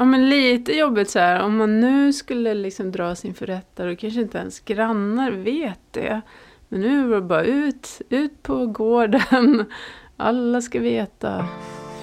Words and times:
ja, 0.00 0.04
men 0.04 0.28
lite 0.28 0.72
jobbigt 0.72 1.10
så 1.10 1.18
här, 1.18 1.42
om 1.42 1.56
man 1.56 1.80
nu 1.80 2.12
skulle 2.12 2.54
liksom 2.54 2.92
dras 2.92 3.24
inför 3.24 3.46
rätta, 3.46 3.84
då 3.84 3.96
kanske 3.96 4.20
inte 4.20 4.38
ens 4.38 4.60
grannar 4.60 5.30
vet 5.30 5.80
det. 5.90 6.20
Men 6.68 6.80
nu 6.80 7.06
var 7.06 7.16
det 7.16 7.22
bara 7.22 7.44
ut, 7.44 8.02
ut 8.08 8.42
på 8.42 8.66
gården. 8.66 9.64
Alla 10.16 10.60
ska 10.60 10.80
veta. 10.80 11.46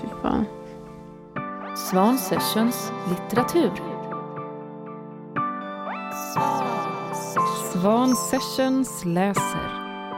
Fy 0.02 0.08
fan. 0.22 0.46
Svan 1.76 2.18
Sessions 2.18 2.92
litteratur. 3.10 3.72
Svan 7.74 8.16
Sessions 8.16 9.06
läser 9.06 9.70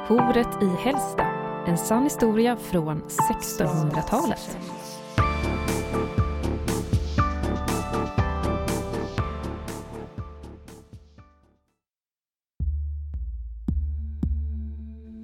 Horet 0.07 0.64
i 0.64 0.84
Hällsta. 0.84 1.25
En 1.68 1.77
sann 1.77 2.04
historia 2.04 2.57
från 2.57 3.02
1600-talet. 3.02 4.57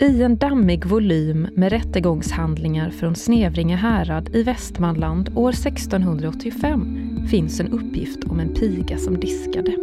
I 0.05 0.23
en 0.23 0.37
dammig 0.37 0.85
volym 0.85 1.47
med 1.51 1.71
rättegångshandlingar 1.71 2.89
från 2.89 3.15
Snevringe 3.15 3.75
härad 3.75 4.35
i 4.35 4.43
Västmanland 4.43 5.37
år 5.37 5.49
1685 5.49 7.27
finns 7.29 7.59
en 7.59 7.71
uppgift 7.71 8.23
om 8.23 8.39
en 8.39 8.53
piga 8.53 8.97
som 8.97 9.19
diskade. 9.19 9.75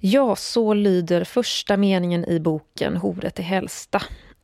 Ja, 0.00 0.36
så 0.36 0.74
lyder 0.74 1.24
första 1.24 1.76
meningen 1.76 2.24
i 2.24 2.40
boken 2.40 2.96
Horet 2.96 3.38
i 3.38 3.42
Hällsta. 3.42 4.02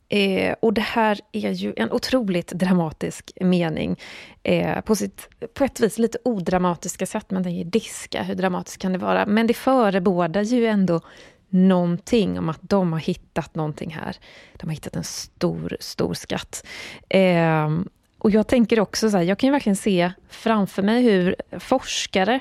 Eh, 0.09 0.55
och 0.61 0.73
det 0.73 0.81
här 0.81 1.19
är 1.31 1.51
ju 1.51 1.73
en 1.77 1.91
otroligt 1.91 2.51
dramatisk 2.51 3.31
mening. 3.41 3.99
Eh, 4.43 4.81
på, 4.81 4.95
sitt, 4.95 5.29
på 5.53 5.63
ett 5.63 5.79
vis 5.79 5.97
lite 5.97 6.17
odramatiska 6.23 7.05
sätt. 7.05 7.31
Man 7.31 7.55
ju 7.55 7.63
diska, 7.63 8.23
hur 8.23 8.35
dramatiskt 8.35 8.81
kan 8.81 8.93
det 8.93 8.99
vara? 8.99 9.25
Men 9.25 9.47
det 9.47 9.53
förebådar 9.53 10.41
ju 10.41 10.65
ändå 10.65 11.01
någonting 11.49 12.39
om 12.39 12.49
att 12.49 12.59
de 12.61 12.93
har 12.93 12.99
hittat 12.99 13.55
någonting 13.55 13.93
här. 13.93 14.15
De 14.53 14.67
har 14.67 14.73
hittat 14.73 14.95
en 14.95 15.03
stor, 15.03 15.77
stor 15.79 16.13
skatt. 16.13 16.65
Eh, 17.09 17.69
och 18.17 18.31
jag 18.31 18.47
tänker 18.47 18.79
också 18.79 19.09
så 19.09 19.17
här, 19.17 19.23
jag 19.23 19.37
kan 19.37 19.47
ju 19.47 19.51
verkligen 19.51 19.75
se 19.75 20.11
framför 20.29 20.83
mig 20.83 21.03
hur 21.03 21.35
forskare 21.59 22.39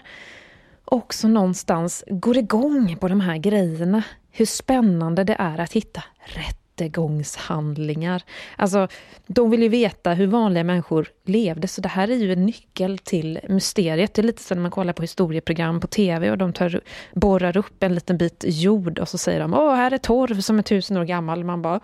också 0.84 1.28
någonstans 1.28 2.04
går 2.08 2.36
igång 2.36 2.96
på 3.00 3.08
de 3.08 3.20
här 3.20 3.36
grejerna. 3.36 4.02
Hur 4.30 4.46
spännande 4.46 5.24
det 5.24 5.36
är 5.38 5.58
att 5.58 5.72
hitta 5.72 6.04
rätt 6.24 6.65
rättegångshandlingar. 6.76 8.22
Alltså, 8.56 8.88
de 9.26 9.50
vill 9.50 9.62
ju 9.62 9.68
veta 9.68 10.12
hur 10.12 10.26
vanliga 10.26 10.64
människor 10.64 11.08
levde, 11.24 11.68
så 11.68 11.80
det 11.80 11.88
här 11.88 12.08
är 12.08 12.16
ju 12.16 12.32
en 12.32 12.46
nyckel 12.46 12.98
till 12.98 13.40
mysteriet. 13.48 14.14
Det 14.14 14.20
är 14.20 14.24
lite 14.24 14.42
som 14.42 14.56
när 14.56 14.62
man 14.62 14.70
kollar 14.70 14.92
på 14.92 15.02
historieprogram 15.02 15.80
på 15.80 15.86
tv 15.86 16.30
och 16.30 16.38
de 16.38 16.52
tar, 16.52 16.80
borrar 17.14 17.56
upp 17.56 17.82
en 17.82 17.94
liten 17.94 18.18
bit 18.18 18.44
jord 18.46 18.98
och 18.98 19.08
så 19.08 19.18
säger 19.18 19.40
de 19.40 19.54
åh, 19.54 19.74
här 19.74 19.90
är 19.90 19.98
torv 19.98 20.40
som 20.40 20.58
är 20.58 20.62
tusen 20.62 20.96
år 20.96 21.04
gammal. 21.04 21.44
Man 21.44 21.62
bara... 21.62 21.80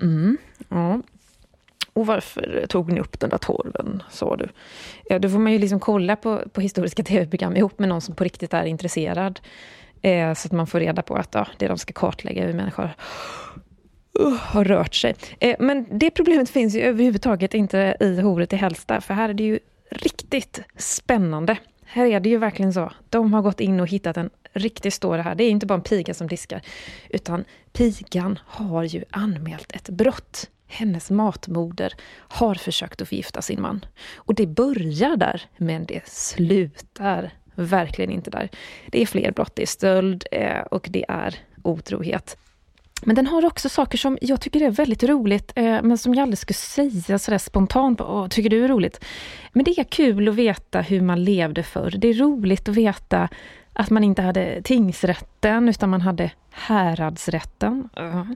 Mm, 0.00 0.38
ja. 0.68 1.00
Och 1.92 2.06
varför 2.06 2.66
tog 2.68 2.92
ni 2.92 3.00
upp 3.00 3.20
den 3.20 3.30
där 3.30 3.38
torven, 3.38 4.02
sa 4.10 4.36
du? 4.36 4.48
Ja, 5.04 5.18
då 5.18 5.28
får 5.28 5.38
man 5.38 5.52
ju 5.52 5.58
liksom 5.58 5.80
kolla 5.80 6.16
på, 6.16 6.42
på 6.52 6.60
historiska 6.60 7.02
tv-program 7.02 7.56
ihop 7.56 7.78
med 7.78 7.88
någon 7.88 8.00
som 8.00 8.14
på 8.14 8.24
riktigt 8.24 8.54
är 8.54 8.64
intresserad. 8.64 9.40
Eh, 10.02 10.34
så 10.34 10.48
att 10.48 10.52
man 10.52 10.66
får 10.66 10.80
reda 10.80 11.02
på 11.02 11.14
att 11.14 11.34
ja, 11.34 11.46
det 11.56 11.68
de 11.68 11.78
ska 11.78 11.92
kartlägga 11.92 12.46
hur 12.46 12.52
människor 12.52 12.90
uh, 14.20 14.36
har 14.36 14.64
rört 14.64 14.94
sig. 14.94 15.14
Eh, 15.40 15.56
men 15.58 15.86
det 15.98 16.10
problemet 16.10 16.50
finns 16.50 16.74
ju 16.74 16.80
överhuvudtaget 16.80 17.54
inte 17.54 17.96
i 18.00 18.20
horet 18.20 18.52
i 18.52 18.56
Hällsta, 18.56 19.00
för 19.00 19.14
här 19.14 19.28
är 19.28 19.34
det 19.34 19.42
ju 19.42 19.58
riktigt 19.90 20.60
spännande. 20.76 21.56
Här 21.84 22.06
är 22.06 22.20
det 22.20 22.28
ju 22.28 22.38
verkligen 22.38 22.72
så. 22.72 22.92
De 23.08 23.32
har 23.34 23.42
gått 23.42 23.60
in 23.60 23.80
och 23.80 23.88
hittat 23.88 24.16
en 24.16 24.30
riktig 24.52 24.92
story 24.92 25.22
här. 25.22 25.34
Det 25.34 25.44
är 25.44 25.50
inte 25.50 25.66
bara 25.66 25.74
en 25.74 25.82
piga 25.82 26.14
som 26.14 26.26
diskar, 26.26 26.60
utan 27.08 27.44
pigan 27.72 28.38
har 28.46 28.82
ju 28.82 29.04
anmält 29.10 29.72
ett 29.72 29.88
brott. 29.88 30.50
Hennes 30.66 31.10
matmoder 31.10 31.92
har 32.12 32.54
försökt 32.54 33.02
att 33.02 33.08
förgifta 33.08 33.42
sin 33.42 33.62
man. 33.62 33.84
Och 34.14 34.34
det 34.34 34.46
börjar 34.46 35.16
där, 35.16 35.42
men 35.56 35.84
det 35.84 36.08
slutar 36.08 37.30
verkligen 37.64 38.10
inte 38.10 38.30
där. 38.30 38.48
Det 38.86 39.02
är 39.02 39.06
fler 39.06 39.32
brott, 39.32 39.52
det 39.54 39.62
är 39.62 39.66
stöld 39.66 40.24
eh, 40.32 40.60
och 40.60 40.88
det 40.90 41.04
är 41.08 41.34
otrohet. 41.62 42.36
Men 43.02 43.16
den 43.16 43.26
har 43.26 43.44
också 43.44 43.68
saker 43.68 43.98
som 43.98 44.18
jag 44.20 44.40
tycker 44.40 44.62
är 44.62 44.70
väldigt 44.70 45.02
roligt, 45.02 45.52
eh, 45.56 45.82
men 45.82 45.98
som 45.98 46.14
jag 46.14 46.22
aldrig 46.22 46.38
skulle 46.38 46.54
säga 46.54 47.18
sådär 47.18 47.38
spontant. 47.38 48.00
Åh, 48.00 48.28
tycker 48.28 48.50
du 48.50 48.64
är 48.64 48.68
roligt? 48.68 49.04
Men 49.52 49.64
det 49.64 49.78
är 49.78 49.84
kul 49.84 50.28
att 50.28 50.34
veta 50.34 50.80
hur 50.80 51.00
man 51.00 51.24
levde 51.24 51.62
förr. 51.62 51.94
Det 51.98 52.08
är 52.08 52.14
roligt 52.14 52.68
att 52.68 52.76
veta 52.76 53.28
att 53.72 53.90
man 53.90 54.04
inte 54.04 54.22
hade 54.22 54.62
tingsrätten, 54.62 55.68
utan 55.68 55.90
man 55.90 56.00
hade 56.00 56.30
häradsrätten. 56.50 57.88
Uh, 58.00 58.30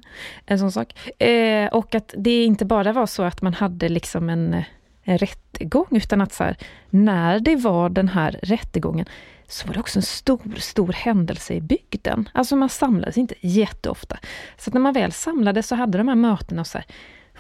en 0.47 0.59
sån 0.59 0.73
sak. 0.73 1.23
Eh, 1.23 1.69
och 1.69 1.95
att 1.95 2.15
det 2.17 2.45
inte 2.45 2.65
bara 2.65 2.93
var 2.93 3.07
så 3.07 3.23
att 3.23 3.43
man 3.43 3.55
hade 3.55 3.89
liksom 3.89 4.31
en 4.31 4.63
en 5.05 5.19
rättegång, 5.19 5.87
utan 5.91 6.21
att 6.21 6.33
så 6.33 6.45
här, 6.45 6.57
när 6.91 7.41
det 7.41 7.57
var 7.57 7.89
den 7.89 8.09
här 8.09 8.41
rättegången 8.43 9.07
så 9.49 9.67
var 9.67 9.75
det 9.75 9.81
också 9.81 9.99
en 9.99 10.03
stor, 10.03 10.59
stor 10.59 10.93
händelse 10.93 11.55
i 11.55 11.61
bygden. 11.61 12.29
Alltså 12.33 12.57
man 12.57 12.69
samlades 12.69 13.19
inte 13.19 13.35
jätteofta. 13.41 14.19
Så 14.59 14.71
när 14.71 14.81
man 14.81 14.93
väl 14.93 15.13
samlades 15.13 15.69
så 15.69 15.75
hade 15.75 15.99
de 15.99 16.09
här 16.09 16.15
mötena 16.15 16.61
och 16.61 16.67
så 16.67 16.79
här, 16.79 16.87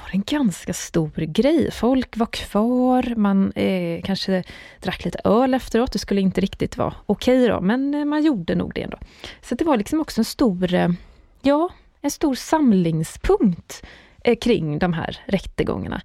var 0.03 0.11
det 0.11 0.17
en 0.17 0.39
ganska 0.39 0.73
stor 0.73 1.11
grej. 1.17 1.71
Folk 1.71 2.17
var 2.17 2.27
kvar, 2.27 3.15
man 3.17 3.53
eh, 3.53 4.03
kanske 4.03 4.45
drack 4.81 5.05
lite 5.05 5.21
öl 5.25 5.55
efteråt. 5.55 5.93
Det 5.93 5.99
skulle 5.99 6.21
inte 6.21 6.41
riktigt 6.41 6.77
vara 6.77 6.95
okej 7.07 7.39
okay 7.39 7.49
då, 7.49 7.61
men 7.61 7.95
eh, 7.95 8.05
man 8.05 8.23
gjorde 8.23 8.55
nog 8.55 8.75
det 8.75 8.83
ändå. 8.83 8.99
Så 9.43 9.55
det 9.55 9.65
var 9.65 9.77
liksom 9.77 10.01
också 10.01 10.21
en 10.21 10.25
stor, 10.25 10.75
eh, 10.75 10.89
ja, 11.43 11.69
en 12.01 12.11
stor 12.11 12.35
samlingspunkt 12.35 13.87
eh, 14.25 14.39
kring 14.39 14.79
de 14.79 14.93
här 14.93 15.21
rättegångarna. 15.27 16.03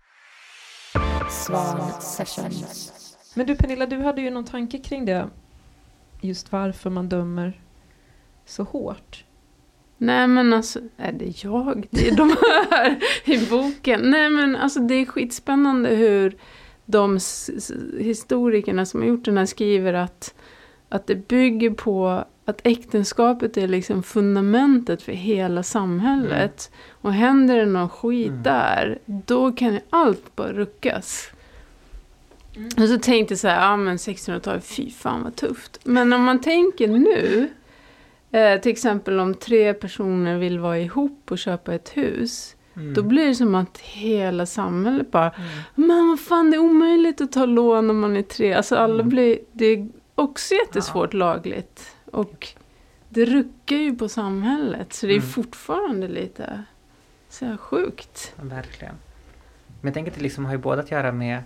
Svan 1.29 2.01
Sessions. 2.01 2.93
Men 3.35 3.47
du 3.47 3.55
Pernilla, 3.55 3.85
du 3.85 3.97
hade 3.97 4.21
ju 4.21 4.29
någon 4.29 4.45
tanke 4.45 4.77
kring 4.77 5.05
det. 5.05 5.29
Just 6.21 6.51
varför 6.51 6.89
man 6.89 7.09
dömer 7.09 7.61
så 8.45 8.63
hårt. 8.63 9.25
Nej 9.97 10.27
men 10.27 10.53
alltså, 10.53 10.79
är 10.97 11.11
det 11.11 11.43
jag? 11.43 11.87
Det 11.91 12.07
är 12.07 12.15
de 12.15 12.35
här 12.71 12.99
i 13.25 13.45
boken. 13.49 14.01
Nej 14.01 14.29
men 14.29 14.55
alltså 14.55 14.79
det 14.79 14.93
är 14.93 15.05
skitspännande 15.05 15.89
hur 15.89 16.37
de 16.85 17.19
historikerna 17.99 18.85
som 18.85 19.01
har 19.01 19.07
gjort 19.07 19.25
den 19.25 19.37
här 19.37 19.45
skriver 19.45 19.93
att, 19.93 20.33
att 20.89 21.07
det 21.07 21.15
bygger 21.15 21.69
på 21.69 22.25
att 22.49 22.61
äktenskapet 22.63 23.57
är 23.57 23.67
liksom 23.67 24.03
fundamentet 24.03 25.01
för 25.01 25.11
hela 25.11 25.63
samhället. 25.63 26.71
Mm. 26.71 26.89
Och 27.01 27.13
händer 27.13 27.57
det 27.57 27.65
någon 27.65 27.89
skit 27.89 28.27
mm. 28.27 28.43
där, 28.43 28.99
då 29.05 29.51
kan 29.51 29.73
ju 29.73 29.79
allt 29.89 30.35
bara 30.35 30.53
ruckas. 30.53 31.31
Mm. 32.55 32.69
Och 32.77 32.89
så 32.89 32.99
tänkte 32.99 33.31
jag 33.31 33.39
så 33.39 33.47
här, 33.47 33.61
ja 33.61 33.77
men 33.77 33.97
1600-talet, 33.97 34.65
fy 34.65 34.91
fan 34.91 35.23
vad 35.23 35.35
tufft. 35.35 35.79
Men 35.83 36.13
om 36.13 36.23
man 36.23 36.41
tänker 36.41 36.87
nu, 36.87 37.49
eh, 38.31 38.61
till 38.61 38.71
exempel 38.71 39.19
om 39.19 39.33
tre 39.33 39.73
personer 39.73 40.37
vill 40.37 40.59
vara 40.59 40.79
ihop 40.79 41.31
och 41.31 41.37
köpa 41.37 41.73
ett 41.73 41.89
hus. 41.89 42.55
Mm. 42.75 42.93
Då 42.93 43.03
blir 43.03 43.27
det 43.27 43.35
som 43.35 43.55
att 43.55 43.77
hela 43.77 44.45
samhället 44.45 45.11
bara, 45.11 45.29
mm. 45.29 45.49
men 45.75 46.09
vad 46.09 46.19
fan 46.19 46.51
det 46.51 46.57
är 46.57 46.61
omöjligt 46.61 47.21
att 47.21 47.31
ta 47.31 47.45
lån 47.45 47.89
om 47.89 47.99
man 47.99 48.17
är 48.17 48.21
tre. 48.21 48.53
Alltså 48.53 48.75
alla 48.75 48.93
mm. 48.93 49.09
blir, 49.09 49.39
det 49.51 49.65
är 49.65 49.89
också 50.15 50.53
jättesvårt 50.53 51.13
ja. 51.13 51.17
lagligt. 51.17 51.95
Och 52.11 52.47
det 53.09 53.25
ruckar 53.25 53.75
ju 53.75 53.95
på 53.95 54.09
samhället 54.09 54.93
så 54.93 55.05
det 55.05 55.13
är 55.13 55.17
mm. 55.17 55.29
fortfarande 55.29 56.07
lite 56.07 56.63
så 57.29 57.57
sjukt. 57.57 58.33
verkligen. 58.41 58.95
Men 59.81 59.87
jag 59.87 59.93
tänker 59.93 60.11
att 60.11 60.17
det 60.17 60.23
liksom 60.23 60.45
har 60.45 60.51
ju 60.51 60.57
både 60.57 60.81
att 60.81 60.91
göra 60.91 61.11
med 61.11 61.43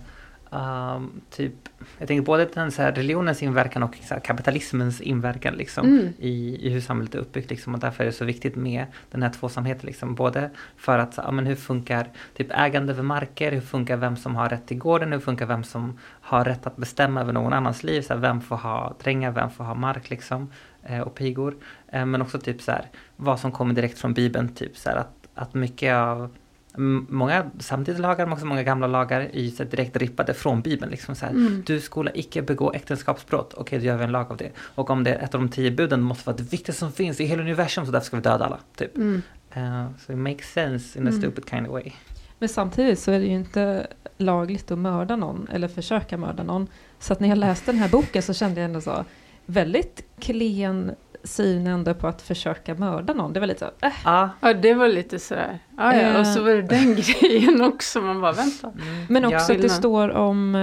Um, 0.54 1.20
typ, 1.30 1.52
jag 1.98 2.08
tänker 2.08 2.22
både 2.22 2.44
den 2.44 2.72
så 2.72 2.82
här, 2.82 2.92
religionens 2.92 3.42
inverkan 3.42 3.82
och 3.82 3.98
här, 4.10 4.20
kapitalismens 4.20 5.00
inverkan 5.00 5.54
liksom, 5.54 5.86
mm. 5.86 6.12
i, 6.18 6.66
i 6.66 6.70
hur 6.70 6.80
samhället 6.80 7.14
är 7.14 7.18
uppbyggt. 7.18 7.50
Liksom, 7.50 7.74
och 7.74 7.80
därför 7.80 8.04
är 8.04 8.06
det 8.06 8.12
så 8.12 8.24
viktigt 8.24 8.56
med 8.56 8.86
den 9.10 9.22
här 9.22 9.30
tvåsamheten. 9.30 9.86
Liksom, 9.86 10.14
både 10.14 10.50
för 10.76 10.98
att, 10.98 11.16
ja, 11.16 11.30
men 11.30 11.46
hur 11.46 11.54
funkar 11.54 12.08
typ, 12.36 12.46
ägande 12.50 12.92
över 12.92 13.02
marker, 13.02 13.52
hur 13.52 13.60
funkar 13.60 13.96
vem 13.96 14.16
som 14.16 14.36
har 14.36 14.48
rätt 14.48 14.66
till 14.66 14.78
gården, 14.78 15.12
hur 15.12 15.20
funkar 15.20 15.46
vem 15.46 15.64
som 15.64 15.98
har 16.20 16.44
rätt 16.44 16.66
att 16.66 16.76
bestämma 16.76 17.20
över 17.20 17.32
någon 17.32 17.52
annans 17.52 17.82
liv. 17.82 18.02
Så 18.02 18.14
här, 18.14 18.20
vem 18.20 18.40
får 18.40 18.56
ha 18.56 18.94
drängar, 19.02 19.30
vem 19.30 19.50
får 19.50 19.64
ha 19.64 19.74
mark 19.74 20.10
liksom, 20.10 20.50
eh, 20.82 21.00
och 21.00 21.14
pigor. 21.14 21.56
Eh, 21.88 22.06
men 22.06 22.22
också 22.22 22.38
typ 22.38 22.62
så 22.62 22.72
här, 22.72 22.90
vad 23.16 23.40
som 23.40 23.52
kommer 23.52 23.74
direkt 23.74 23.98
från 23.98 24.14
Bibeln. 24.14 24.48
Typ, 24.48 24.76
så 24.76 24.90
här, 24.90 24.96
att, 24.96 25.28
att 25.34 25.54
mycket 25.54 25.94
av 25.94 26.30
många 26.76 27.50
samtida 27.58 27.98
lagar 27.98 28.26
men 28.26 28.32
också 28.32 28.46
många 28.46 28.62
gamla 28.62 28.86
lagar 28.86 29.20
är 29.20 29.40
ju 29.40 29.50
direkt 29.64 29.96
rippade 29.96 30.34
från 30.34 30.62
Bibeln. 30.62 30.90
Liksom 30.90 31.14
så 31.14 31.26
här, 31.26 31.32
mm. 31.32 31.62
Du 31.66 31.80
skola 31.80 32.10
icke 32.14 32.42
begå 32.42 32.72
äktenskapsbrott. 32.72 33.54
Okej, 33.54 33.62
okay, 33.62 33.78
då 33.78 33.84
gör 33.84 33.96
vi 33.96 34.04
en 34.04 34.12
lag 34.12 34.30
av 34.30 34.36
det. 34.36 34.50
Och 34.56 34.90
om 34.90 35.04
det 35.04 35.14
är 35.14 35.24
ett 35.24 35.34
av 35.34 35.40
de 35.40 35.48
tio 35.48 35.70
buden 35.70 36.00
måste 36.00 36.26
vara 36.26 36.36
det 36.36 36.42
viktigaste 36.42 36.80
som 36.80 36.92
finns 36.92 37.20
i 37.20 37.24
hela 37.24 37.42
universum 37.42 37.86
så 37.86 37.92
därför 37.92 38.06
ska 38.06 38.16
vi 38.16 38.22
döda 38.22 38.44
alla. 38.44 38.58
Typ. 38.76 38.96
Mm. 38.96 39.22
Uh, 39.56 39.86
so 40.06 40.12
it 40.12 40.18
makes 40.18 40.52
sense 40.52 40.98
in 40.98 41.06
a 41.06 41.10
mm. 41.10 41.20
stupid 41.22 41.50
kind 41.50 41.66
of 41.66 41.72
way. 41.72 41.92
Men 42.38 42.48
samtidigt 42.48 42.98
så 42.98 43.10
är 43.10 43.18
det 43.18 43.26
ju 43.26 43.34
inte 43.34 43.86
lagligt 44.18 44.70
att 44.70 44.78
mörda 44.78 45.16
någon 45.16 45.48
eller 45.52 45.68
försöka 45.68 46.16
mörda 46.16 46.42
någon. 46.42 46.66
Så 46.98 47.12
att 47.12 47.20
när 47.20 47.28
jag 47.28 47.38
läste 47.38 47.72
den 47.72 47.80
här 47.80 47.88
boken 47.88 48.22
så 48.22 48.34
kände 48.34 48.60
jag 48.60 48.64
ändå 48.64 48.80
så 48.80 49.04
väldigt 49.46 50.04
klen 50.18 50.94
syn 51.24 51.66
ändå 51.66 51.94
på 51.94 52.06
att 52.06 52.22
försöka 52.22 52.74
mörda 52.74 53.14
någon. 53.14 53.32
Det 53.32 53.40
var 53.40 53.46
lite 53.46 53.58
så, 53.58 53.86
äh. 53.86 53.92
Ja, 54.04 54.30
ja 54.40 54.54
det 54.54 54.74
var 54.74 54.88
lite 54.88 55.18
sådär. 55.18 55.58
Ja, 55.76 55.96
ja. 55.96 56.20
Och 56.20 56.26
så 56.26 56.42
var 56.42 56.50
det 56.50 56.62
den 56.62 56.94
grejen 57.20 57.62
också. 57.62 58.00
Man 58.00 58.20
bara 58.20 58.32
vänta. 58.32 58.66
Mm. 58.66 59.06
Men 59.08 59.24
också 59.24 59.52
ja. 59.52 59.56
att 59.56 59.62
det 59.62 59.68
står 59.68 60.08
om 60.08 60.54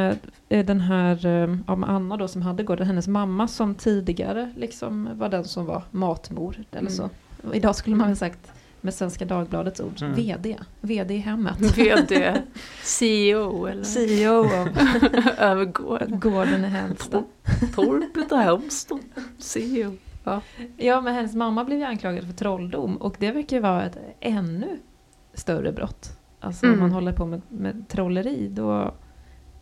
eh, 0.49 0.65
den 0.65 0.81
här, 0.81 1.25
eh, 1.25 1.57
om 1.67 1.83
Anna 1.83 2.17
då 2.17 2.27
som 2.27 2.41
hade 2.41 2.63
gården, 2.63 2.87
hennes 2.87 3.07
mamma 3.07 3.47
som 3.47 3.75
tidigare 3.75 4.51
liksom 4.57 5.09
var 5.13 5.29
den 5.29 5.43
som 5.43 5.65
var 5.65 5.83
matmor. 5.91 6.55
Eller 6.71 6.79
mm. 6.79 6.91
så. 6.91 7.09
Idag 7.53 7.75
skulle 7.75 7.95
man 7.95 8.07
väl 8.07 8.17
sagt 8.17 8.51
med 8.81 8.93
Svenska 8.93 9.25
Dagbladets 9.25 9.79
ord, 9.79 10.01
mm. 10.01 10.13
VD, 10.13 10.57
VD 10.81 11.13
i 11.13 11.17
hemmet. 11.17 11.61
VD, 11.77 12.41
CEO 12.83 13.65
eller? 13.65 13.83
CEO 13.83 14.39
av 14.39 14.69
över 15.37 15.65
gården. 15.65 16.19
gården 16.19 16.65
i 16.65 16.67
Hälsta. 16.67 17.23
Torpet 17.75 18.31
och 18.31 18.37
Halmstad, 18.37 18.99
CEO. 19.37 19.93
Ja. 20.23 20.41
ja, 20.77 21.01
men 21.01 21.13
hennes 21.13 21.35
mamma 21.35 21.63
blev 21.63 21.79
ju 21.79 21.85
anklagad 21.85 22.25
för 22.25 22.33
trolldom 22.33 22.97
och 22.97 23.15
det 23.19 23.31
verkar 23.31 23.56
ju 23.56 23.62
vara 23.62 23.85
ett 23.85 23.97
ännu 24.19 24.79
större 25.33 25.71
brott. 25.71 26.19
Alltså 26.39 26.65
mm. 26.65 26.75
om 26.75 26.79
man 26.81 26.91
håller 26.91 27.13
på 27.13 27.25
med, 27.25 27.41
med 27.50 27.88
trolleri 27.88 28.47
då 28.47 28.94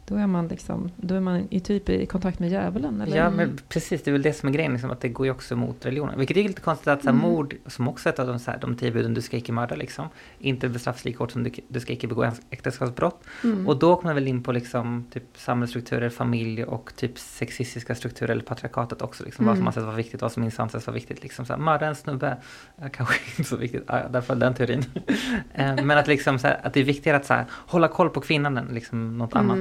då 0.09 0.15
är 0.15 0.27
man 0.27 0.47
liksom, 0.47 0.91
då 0.95 1.15
är 1.15 1.19
man 1.19 1.47
i 1.49 1.59
typ 1.59 1.89
i 1.89 2.05
kontakt 2.05 2.39
med 2.39 2.49
djävulen. 2.49 3.01
Eller? 3.01 3.17
Ja, 3.17 3.29
men 3.29 3.59
precis. 3.69 4.03
Det 4.03 4.11
är 4.11 4.11
väl 4.11 4.21
det 4.21 4.33
som 4.33 4.49
är 4.49 4.53
grejen, 4.53 4.71
liksom, 4.71 4.91
att 4.91 5.01
det 5.01 5.09
går 5.09 5.25
ju 5.25 5.31
också 5.31 5.53
emot 5.53 5.85
religionen. 5.85 6.17
Vilket 6.19 6.37
är 6.37 6.43
lite 6.43 6.61
konstigt 6.61 6.87
att 6.87 7.01
så 7.01 7.09
här, 7.09 7.17
mm. 7.17 7.31
mord, 7.31 7.55
som 7.65 7.87
också 7.87 8.09
är 8.09 8.13
ett 8.13 8.19
av 8.19 8.27
de, 8.27 8.39
så 8.39 8.51
här, 8.51 8.59
de 8.59 8.75
tio 8.75 8.91
buden, 8.91 9.13
du 9.13 9.21
ska 9.21 9.37
icke 9.37 9.51
mörda, 9.51 9.75
liksom, 9.75 10.07
inte 10.39 10.69
bestraffas 10.69 11.05
lika 11.05 11.19
hårt 11.19 11.31
som 11.31 11.43
du, 11.43 11.51
du 11.67 11.79
ska 11.79 11.93
icke 11.93 12.07
begå 12.07 12.31
äktenskapsbrott. 12.49 13.23
Mm. 13.43 13.67
Och 13.67 13.79
då 13.79 13.95
kommer 13.95 14.09
man 14.09 14.15
väl 14.15 14.27
in 14.27 14.43
på 14.43 14.51
liksom, 14.51 15.05
typ 15.13 15.23
samhällsstrukturer, 15.35 16.09
familj 16.09 16.63
och 16.63 16.95
typ 16.95 17.19
sexistiska 17.19 17.95
strukturer, 17.95 18.31
eller 18.31 18.43
patriarkatet 18.43 19.01
också. 19.01 19.23
Liksom, 19.23 19.45
mm. 19.45 19.51
Vad 19.51 19.57
som 19.57 19.67
anses 19.67 19.83
vara 19.83 19.95
viktigt, 19.95 20.21
vad 20.21 20.31
som 20.31 20.43
inte 20.43 20.61
anses 20.61 20.87
vara 20.87 20.95
viktigt. 20.95 21.23
Liksom, 21.23 21.45
så 21.45 21.53
här, 21.53 21.59
mörda 21.59 21.85
en 21.85 21.95
snubbe, 21.95 22.37
ja, 22.75 22.89
kanske 22.89 23.15
inte 23.37 23.49
så 23.49 23.57
viktigt, 23.57 23.83
ja, 23.87 24.07
därför 24.09 24.35
den 24.35 24.53
teorin. 24.53 24.85
Eh, 25.53 25.75
men 25.83 25.97
att, 25.97 26.07
liksom, 26.07 26.39
så 26.39 26.47
här, 26.47 26.59
att 26.63 26.73
det 26.73 26.79
är 26.79 26.83
viktigare 26.83 27.17
att 27.17 27.25
så 27.25 27.33
här, 27.33 27.45
hålla 27.51 27.87
koll 27.87 28.09
på 28.09 28.21
kvinnan 28.21 28.57
än 28.57 28.65
liksom, 28.65 29.17
något 29.17 29.35
annat. 29.35 29.59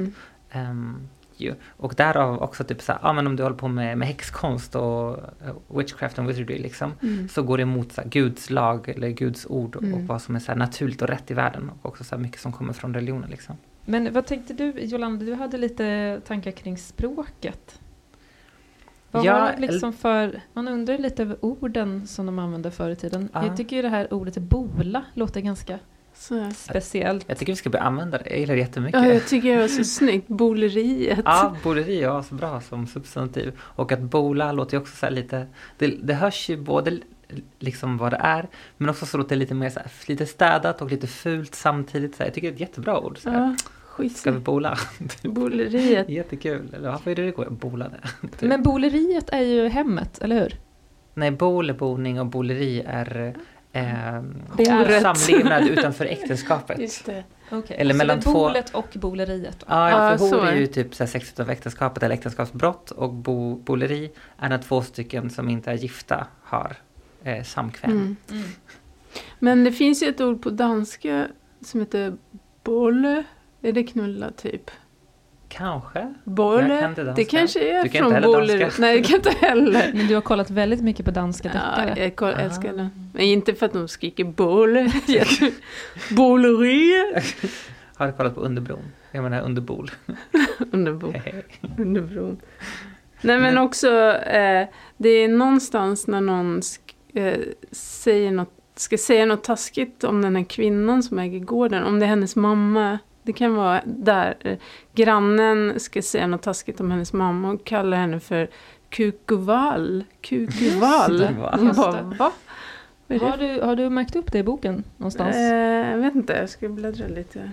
Um, 0.55 1.09
ju. 1.41 1.55
Och 1.77 1.93
därav 1.97 2.41
också 2.41 2.63
typ 2.63 2.81
såhär, 2.81 2.99
ja 3.03 3.13
men 3.13 3.27
om 3.27 3.35
du 3.35 3.43
håller 3.43 3.55
på 3.55 3.67
med, 3.67 3.97
med 3.97 4.07
häxkonst 4.07 4.75
och 4.75 5.17
uh, 5.17 5.77
witchcraft 5.77 6.19
and 6.19 6.27
wizardry 6.27 6.59
liksom, 6.59 6.93
mm. 7.01 7.29
så 7.29 7.43
går 7.43 7.57
det 7.57 7.63
emot 7.63 7.91
så 7.91 8.01
Guds 8.05 8.49
lag 8.49 8.89
eller 8.89 9.09
Guds 9.09 9.45
ord 9.45 9.75
och, 9.75 9.83
mm. 9.83 9.93
och 9.93 10.01
vad 10.01 10.21
som 10.21 10.35
är 10.35 10.39
så 10.39 10.55
naturligt 10.55 11.01
och 11.01 11.07
rätt 11.07 11.31
i 11.31 11.33
världen 11.33 11.69
och 11.69 11.89
också 11.89 12.03
så 12.03 12.17
mycket 12.17 12.41
som 12.41 12.51
kommer 12.51 12.73
från 12.73 12.93
religionen 12.93 13.29
liksom. 13.29 13.57
Men 13.85 14.13
vad 14.13 14.25
tänkte 14.25 14.53
du, 14.53 14.71
Jolanda, 14.71 15.25
du 15.25 15.33
hade 15.33 15.57
lite 15.57 16.21
tankar 16.27 16.51
kring 16.51 16.77
språket. 16.77 17.79
Vad 19.11 19.25
ja, 19.25 19.51
det 19.55 19.61
liksom 19.61 19.93
för, 19.93 20.41
man 20.53 20.67
undrar 20.67 20.97
lite 20.97 21.21
över 21.21 21.37
orden 21.45 22.07
som 22.07 22.25
de 22.25 22.39
använde 22.39 22.71
förr 22.71 22.89
i 22.89 22.95
tiden. 22.95 23.29
Ja. 23.33 23.45
Jag 23.45 23.57
tycker 23.57 23.75
ju 23.75 23.81
det 23.81 23.89
här 23.89 24.13
ordet 24.13 24.37
bola 24.37 25.03
låter 25.13 25.41
ganska 25.41 25.79
så. 26.19 26.51
Speciellt. 26.55 27.25
Jag 27.27 27.37
tycker 27.37 27.53
vi 27.53 27.55
ska 27.57 27.69
börja 27.69 27.83
använda 27.83 28.17
det. 28.17 28.29
Jag 28.29 28.39
gillar 28.39 28.55
det 28.55 28.59
jättemycket. 28.59 29.01
Ja, 29.01 29.07
jag 29.13 29.27
tycker 29.27 29.55
det 29.55 29.61
var 29.61 29.67
så 29.67 29.83
snyggt. 29.83 30.27
Boleriet. 30.27 31.21
Ja, 31.25 31.55
boleri 31.63 32.03
är 32.03 32.21
så 32.21 32.35
bra 32.35 32.61
som 32.61 32.87
substantiv. 32.87 33.59
Och 33.59 33.91
att 33.91 33.99
bola 33.99 34.51
låter 34.51 34.77
ju 34.77 34.81
också 34.81 34.95
så 34.95 35.09
lite, 35.09 35.47
det, 35.77 35.87
det 35.87 36.13
hörs 36.13 36.49
ju 36.49 36.57
både 36.57 36.99
liksom 37.59 37.97
vad 37.97 38.11
det 38.11 38.19
är, 38.21 38.47
men 38.77 38.89
också 38.89 39.05
så 39.05 39.17
låter 39.17 39.29
det 39.29 39.39
lite 39.39 39.53
mer 39.53 39.69
så 39.69 39.79
här, 39.79 39.91
lite 40.07 40.25
städat 40.25 40.81
och 40.81 40.91
lite 40.91 41.07
fult 41.07 41.55
samtidigt. 41.55 42.15
Så 42.15 42.23
här, 42.23 42.27
jag 42.27 42.33
tycker 42.33 42.47
det 42.47 42.51
är 42.51 42.55
ett 42.55 42.59
jättebra 42.59 42.99
ord. 42.99 43.17
Så 43.17 43.29
här. 43.29 43.55
Ja. 43.97 44.09
Ska 44.09 44.31
vi 44.31 44.39
bola? 44.39 44.77
Boleriet. 45.23 46.09
Jättekul. 46.09 46.73
Eller 46.73 46.91
varför 46.91 47.11
är 47.11 47.15
det 47.15 47.25
det 47.25 47.31
går? 47.31 47.49
Bolade. 47.49 47.97
Men 48.39 48.63
boleriet 48.63 49.29
är 49.29 49.41
ju 49.41 49.67
hemmet, 49.67 50.19
eller 50.21 50.39
hur? 50.39 50.55
Nej, 51.13 51.31
bol 51.31 51.69
är 51.69 51.73
boning 51.73 52.19
och 52.19 52.25
boleri 52.25 52.83
är 52.87 53.35
eh, 53.73 54.21
samlevnad 55.01 55.67
utanför 55.69 56.05
äktenskapet. 56.05 56.79
Just 56.79 57.05
det. 57.05 57.23
Okay. 57.51 57.77
Eller 57.77 57.93
så 57.93 57.97
mellan 57.97 58.21
två... 58.21 58.33
bolet 58.33 58.69
och 58.69 58.87
boleriet? 58.93 59.63
Ja, 59.67 59.89
ja 59.89 60.17
för 60.17 60.25
hor 60.25 60.47
är 60.47 60.55
ju 60.55 60.67
typ 60.67 60.95
så 60.95 61.03
här, 61.03 61.11
sex 61.11 61.33
utanför 61.33 61.53
äktenskapet 61.53 62.03
eller 62.03 62.15
äktenskapsbrott 62.15 62.91
och 62.91 63.13
bo, 63.13 63.55
boleri 63.55 64.11
är 64.37 64.49
när 64.49 64.57
två 64.57 64.81
stycken 64.81 65.29
som 65.29 65.49
inte 65.49 65.71
är 65.71 65.75
gifta 65.75 66.27
har 66.43 66.75
eh, 67.23 67.43
samkväm. 67.43 67.91
Mm. 67.91 68.15
Mm. 68.31 68.49
Men 69.39 69.63
det 69.63 69.71
finns 69.71 70.03
ju 70.03 70.07
ett 70.07 70.21
ord 70.21 70.41
på 70.41 70.49
danska 70.49 71.27
som 71.61 71.79
heter 71.79 72.17
bolle. 72.63 73.23
Är 73.61 73.71
det 73.71 73.83
knulla 73.83 74.31
typ? 74.31 74.71
Kanske. 75.49 76.13
Bolle. 76.23 77.13
Det 77.15 77.25
kanske 77.25 77.59
är 77.59 77.89
från 77.89 78.21
Bolle. 78.21 78.71
Nej, 78.79 79.01
det 79.01 79.07
kan 79.07 79.15
inte 79.15 79.29
heller. 79.29 79.91
Men 79.93 80.07
du 80.07 80.13
har 80.13 80.21
kollat 80.21 80.49
väldigt 80.49 80.81
mycket 80.81 81.05
på 81.05 81.11
danska 81.11 81.47
deckare. 81.47 81.93
Ja, 81.97 82.03
jag 82.03 82.15
koll, 82.15 82.33
älskar 82.33 82.73
det. 82.73 82.89
Men 83.13 83.21
inte 83.21 83.53
för 83.53 83.65
att 83.65 83.73
de 83.73 83.87
skriker 83.87 84.23
bolle. 84.23 84.91
Bolleri. 86.15 86.93
Har 87.95 88.07
du 88.07 88.13
kollat 88.13 88.35
på 88.35 88.41
Underbron? 88.41 88.91
Jag 89.11 89.23
menar 89.23 89.41
Underbol. 89.41 89.91
Underbol. 90.71 91.21
Underbron. 91.77 92.41
Nej 93.21 93.39
men 93.39 93.57
också, 93.57 93.87
eh, 94.13 94.67
det 94.97 95.09
är 95.09 95.27
någonstans 95.27 96.07
när 96.07 96.21
någon 96.21 96.61
eh, 97.13 97.39
säger 97.71 98.31
något, 98.31 98.53
ska 98.75 98.97
säga 98.97 99.25
något 99.25 99.43
taskigt 99.43 100.03
om 100.03 100.21
den 100.21 100.35
här 100.35 100.43
kvinnan 100.43 101.03
som 101.03 101.19
äger 101.19 101.39
gården. 101.39 101.83
Om 101.83 101.99
det 101.99 102.05
är 102.05 102.09
hennes 102.09 102.35
mamma 102.35 102.99
det 103.29 103.33
kan 103.33 103.55
vara 103.55 103.81
där 103.85 104.35
eh, 104.39 104.57
grannen 104.93 105.79
ska 105.79 106.01
säga 106.01 106.27
något 106.27 106.41
taskigt 106.41 106.79
om 106.79 106.91
hennes 106.91 107.13
mamma 107.13 107.51
och 107.51 107.63
kallar 107.63 107.97
henne 107.97 108.19
för. 108.19 108.49
Kukuvall. 108.89 110.03
va? 112.17 112.31
Har 113.07 113.37
du, 113.37 113.61
har 113.61 113.75
du 113.75 113.89
märkt 113.89 114.15
upp 114.15 114.31
det 114.31 114.39
i 114.39 114.43
boken 114.43 114.83
någonstans? 114.97 115.35
Eh, 115.35 115.91
jag 115.91 115.97
vet 115.97 116.15
inte, 116.15 116.33
jag 116.33 116.49
ska 116.49 116.69
bläddra 116.69 117.07
lite. 117.07 117.51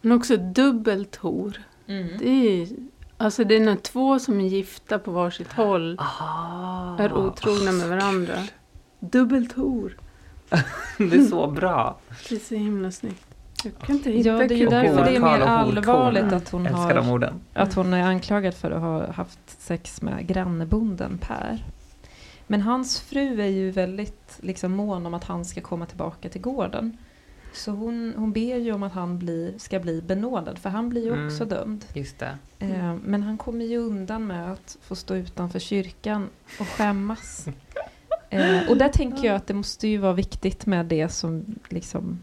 Men 0.00 0.12
också 0.12 0.36
dubbelt 0.36 1.16
hor. 1.16 1.62
Mm. 1.86 2.08
Det 2.18 2.28
är 2.28 2.68
Alltså 3.16 3.44
det 3.44 3.56
är 3.56 3.60
när 3.60 3.76
två 3.76 4.18
som 4.18 4.40
är 4.40 4.48
gifta 4.48 4.98
på 4.98 5.10
varsitt 5.10 5.52
håll 5.52 5.96
ah, 5.98 6.98
är 6.98 7.12
otrogna 7.12 7.72
med 7.72 7.88
varandra. 7.88 8.34
Dubbelt 9.00 9.52
hor. 9.52 9.96
det 10.98 11.16
är 11.16 11.26
så 11.26 11.46
bra. 11.46 11.98
Det 12.28 12.34
är 12.34 12.38
så 12.38 12.54
himla 12.54 12.90
snyggt. 12.90 13.33
Jag 13.64 13.78
kan 13.78 13.96
inte 13.96 14.10
hitta 14.10 14.28
ja, 14.28 14.38
det 14.38 14.54
är 14.54 14.58
ju 14.58 14.68
därför 14.68 15.04
det 15.04 15.16
är 15.16 15.20
mer 15.20 15.40
allvarligt 15.40 16.32
att 16.32 16.48
hon, 16.48 16.66
har, 16.66 17.30
att 17.52 17.74
hon 17.74 17.94
är 17.94 18.02
anklagad 18.02 18.54
för 18.54 18.70
att 18.70 18.80
ha 18.80 19.12
haft 19.12 19.60
sex 19.60 20.02
med 20.02 20.26
grannebonden 20.26 21.18
Per. 21.18 21.64
Men 22.46 22.60
hans 22.60 23.00
fru 23.00 23.42
är 23.42 23.46
ju 23.46 23.70
väldigt 23.70 24.38
liksom, 24.40 24.72
mån 24.72 25.06
om 25.06 25.14
att 25.14 25.24
han 25.24 25.44
ska 25.44 25.60
komma 25.60 25.86
tillbaka 25.86 26.28
till 26.28 26.40
gården. 26.40 26.96
Så 27.52 27.70
hon, 27.70 28.14
hon 28.16 28.32
ber 28.32 28.56
ju 28.56 28.72
om 28.72 28.82
att 28.82 28.92
han 28.92 29.18
blir, 29.18 29.58
ska 29.58 29.80
bli 29.80 30.02
benådad, 30.02 30.58
för 30.58 30.70
han 30.70 30.88
blir 30.88 31.02
ju 31.02 31.12
mm, 31.12 31.26
också 31.26 31.44
dömd. 31.44 31.84
Just 31.94 32.18
det. 32.18 32.38
Eh, 32.58 32.94
men 33.04 33.22
han 33.22 33.38
kommer 33.38 33.64
ju 33.64 33.78
undan 33.78 34.26
med 34.26 34.52
att 34.52 34.78
få 34.82 34.96
stå 34.96 35.14
utanför 35.14 35.58
kyrkan 35.58 36.28
och 36.60 36.68
skämmas. 36.68 37.46
eh, 38.30 38.68
och 38.68 38.76
där 38.76 38.88
tänker 38.88 39.24
jag 39.24 39.36
att 39.36 39.46
det 39.46 39.54
måste 39.54 39.88
ju 39.88 39.98
vara 39.98 40.12
viktigt 40.12 40.66
med 40.66 40.86
det 40.86 41.08
som 41.08 41.44
liksom 41.68 42.18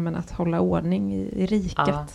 men, 0.00 0.16
att 0.16 0.30
hålla 0.30 0.60
ordning 0.60 1.14
i, 1.14 1.42
i 1.42 1.46
riket. 1.46 1.78
Ja, 1.86 2.06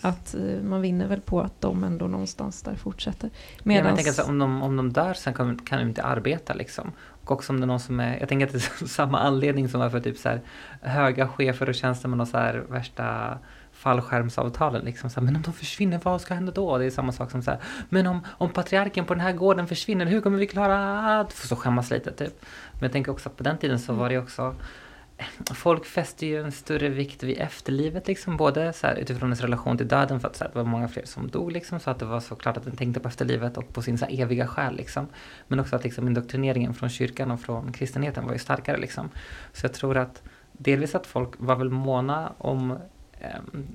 att 0.00 0.34
uh, 0.38 0.62
man 0.62 0.80
vinner 0.80 1.06
väl 1.06 1.20
på 1.20 1.40
att 1.40 1.60
de 1.60 1.84
ändå 1.84 2.06
någonstans 2.06 2.62
där 2.62 2.74
fortsätter. 2.74 3.30
Medans... 3.62 3.84
Ja, 3.84 3.90
jag 3.90 3.96
tänker 3.96 4.12
så, 4.12 4.30
om, 4.30 4.38
de, 4.38 4.62
om 4.62 4.76
de 4.76 4.92
dör 4.92 5.14
sen 5.14 5.34
kan, 5.34 5.58
kan 5.58 5.78
de 5.78 5.88
inte 5.88 6.02
arbeta 6.02 6.54
liksom. 6.54 6.92
Och 7.24 7.30
också 7.30 7.52
om 7.52 7.60
det 7.60 7.64
är 7.64 7.66
någon 7.66 7.80
som 7.80 8.00
är, 8.00 8.20
jag 8.20 8.28
tänker 8.28 8.46
att 8.46 8.52
det 8.52 8.58
är 8.58 8.86
samma 8.86 9.18
anledning 9.18 9.68
som 9.68 9.80
varför 9.80 10.00
typ 10.00 10.18
så 10.18 10.28
här, 10.28 10.40
höga 10.80 11.28
chefer 11.28 11.68
och 11.68 11.74
tjänstemän 11.74 12.20
och 12.20 12.28
så 12.28 12.38
här 12.38 12.64
värsta 12.68 13.38
fallskärmsavtalen. 13.72 14.84
Liksom, 14.84 15.10
så 15.10 15.20
här, 15.20 15.24
men 15.24 15.36
om 15.36 15.42
de 15.42 15.52
försvinner, 15.52 16.00
vad 16.02 16.20
ska 16.20 16.34
hända 16.34 16.52
då? 16.52 16.78
Det 16.78 16.84
är 16.84 16.90
samma 16.90 17.12
sak 17.12 17.30
som 17.30 17.42
så 17.42 17.50
här, 17.50 17.60
men 17.88 18.06
om, 18.06 18.20
om 18.28 18.50
patriarken 18.50 19.04
på 19.04 19.14
den 19.14 19.20
här 19.20 19.32
gården 19.32 19.66
försvinner, 19.66 20.06
hur 20.06 20.20
kommer 20.20 20.38
vi 20.38 20.46
klara? 20.46 21.26
Får 21.30 21.48
så 21.48 21.56
skämmas 21.56 21.90
lite 21.90 22.12
typ. 22.12 22.44
Men 22.72 22.82
jag 22.82 22.92
tänker 22.92 23.12
också 23.12 23.28
att 23.28 23.36
på 23.36 23.42
den 23.42 23.58
tiden 23.58 23.78
så 23.78 23.92
var 23.92 24.08
det 24.08 24.18
också 24.18 24.54
folk 25.54 25.86
fäster 25.86 26.26
ju 26.26 26.42
en 26.42 26.52
större 26.52 26.88
vikt 26.88 27.22
vid 27.22 27.38
efterlivet, 27.38 28.06
liksom, 28.06 28.36
både 28.36 28.72
så 28.72 28.86
här, 28.86 28.96
utifrån 28.96 29.28
ens 29.28 29.40
relation 29.40 29.76
till 29.76 29.88
döden, 29.88 30.20
för 30.20 30.28
att 30.28 30.36
så 30.36 30.44
här, 30.44 30.50
det 30.52 30.58
var 30.58 30.64
många 30.64 30.88
fler 30.88 31.04
som 31.04 31.28
dog, 31.28 31.52
liksom, 31.52 31.80
så 31.80 31.90
att 31.90 31.98
det 31.98 32.04
var 32.04 32.20
så 32.20 32.34
klart 32.34 32.56
att 32.56 32.64
den 32.64 32.76
tänkte 32.76 33.00
på 33.00 33.08
efterlivet 33.08 33.56
och 33.56 33.74
på 33.74 33.82
sin 33.82 33.98
så 33.98 34.04
här, 34.04 34.20
eviga 34.22 34.46
själ. 34.46 34.76
Liksom. 34.76 35.06
Men 35.48 35.60
också 35.60 35.76
att 35.76 35.84
liksom, 35.84 36.06
indoktrineringen 36.06 36.74
från 36.74 36.88
kyrkan 36.88 37.30
och 37.30 37.40
från 37.40 37.72
kristenheten 37.72 38.26
var 38.26 38.32
ju 38.32 38.38
starkare. 38.38 38.76
Liksom. 38.76 39.10
Så 39.52 39.66
jag 39.66 39.74
tror 39.74 39.96
att 39.96 40.22
delvis 40.52 40.94
att 40.94 41.06
folk 41.06 41.30
var 41.38 41.56
väl 41.56 41.70
måna 41.70 42.32
om 42.38 42.78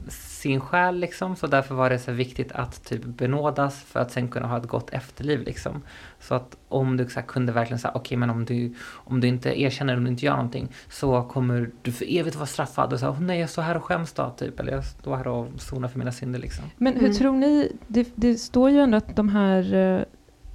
sin 0.10 0.60
själ 0.60 1.00
liksom. 1.00 1.36
Så 1.36 1.48
därför 1.48 1.76
var 1.76 1.90
det 1.90 2.00
så 2.00 2.12
viktigt 2.12 2.52
att 2.52 2.84
typ 2.84 3.04
benådas 3.06 3.84
för 3.84 4.00
att 4.00 4.12
sen 4.12 4.28
kunna 4.28 4.48
ha 4.48 4.58
ett 4.58 4.68
gott 4.68 4.90
efterliv 4.90 5.42
liksom. 5.42 5.82
Så 6.20 6.36
att 6.36 6.58
om 6.68 6.98
du 6.98 7.10
så 7.10 7.20
här, 7.20 7.28
kunde 7.28 7.52
verkligen 7.52 7.80
säga 7.80 7.92
okej 7.92 8.02
okay, 8.02 8.18
men 8.18 8.30
om 8.30 8.46
du, 8.46 8.74
om 8.90 9.22
du 9.22 9.28
inte 9.28 9.62
erkänner, 9.62 9.98
om 9.98 10.04
du 10.04 10.12
inte 10.12 10.26
gör 10.26 10.36
någonting 10.36 10.72
så 10.90 11.24
kommer 11.24 11.72
du 11.82 11.92
för 11.92 12.06
evigt 12.20 12.36
vara 12.36 12.46
straffad 12.46 12.94
och 12.94 13.00
säga 13.00 13.12
oh, 13.12 13.22
nej 13.22 13.40
jag 13.40 13.50
står 13.50 13.62
här 13.62 13.78
och 13.78 13.84
skäms 13.84 14.14
då 14.14 14.30
typ. 14.38 14.60
Eller 14.60 14.72
jag 14.72 14.86
står 14.86 15.16
här 15.16 15.28
och 15.28 15.48
sonar 15.58 15.88
för 15.88 16.00
mina 16.00 16.12
synder 16.12 16.40
liksom. 16.40 16.66
Men 16.78 16.94
hur 16.94 17.04
mm. 17.04 17.14
tror 17.14 17.34
ni, 17.34 17.72
det, 17.88 18.08
det, 18.16 18.36
står 18.36 18.70
ju 18.70 18.80
ändå 18.80 18.98
att 18.98 19.16
de 19.16 19.30
här 19.30 20.06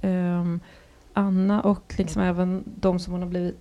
um, 0.01 0.59
Anna 1.13 1.61
och 1.61 1.93
liksom 1.97 2.21
även 2.21 2.63
de 2.65 2.99
som 2.99 3.13
hon 3.13 3.21
har 3.21 3.29
blivit 3.29 3.57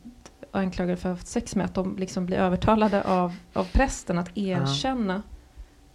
anklagade 0.52 0.96
för 0.96 1.08
att 1.08 1.12
ha 1.12 1.16
haft 1.16 1.26
sex 1.26 1.56
med, 1.56 1.64
att 1.64 1.74
de 1.74 1.96
liksom 1.96 2.26
blir 2.26 2.36
övertalade 2.36 3.02
av, 3.02 3.32
av 3.52 3.64
prästen 3.64 4.18
att 4.18 4.30
erkänna 4.34 5.22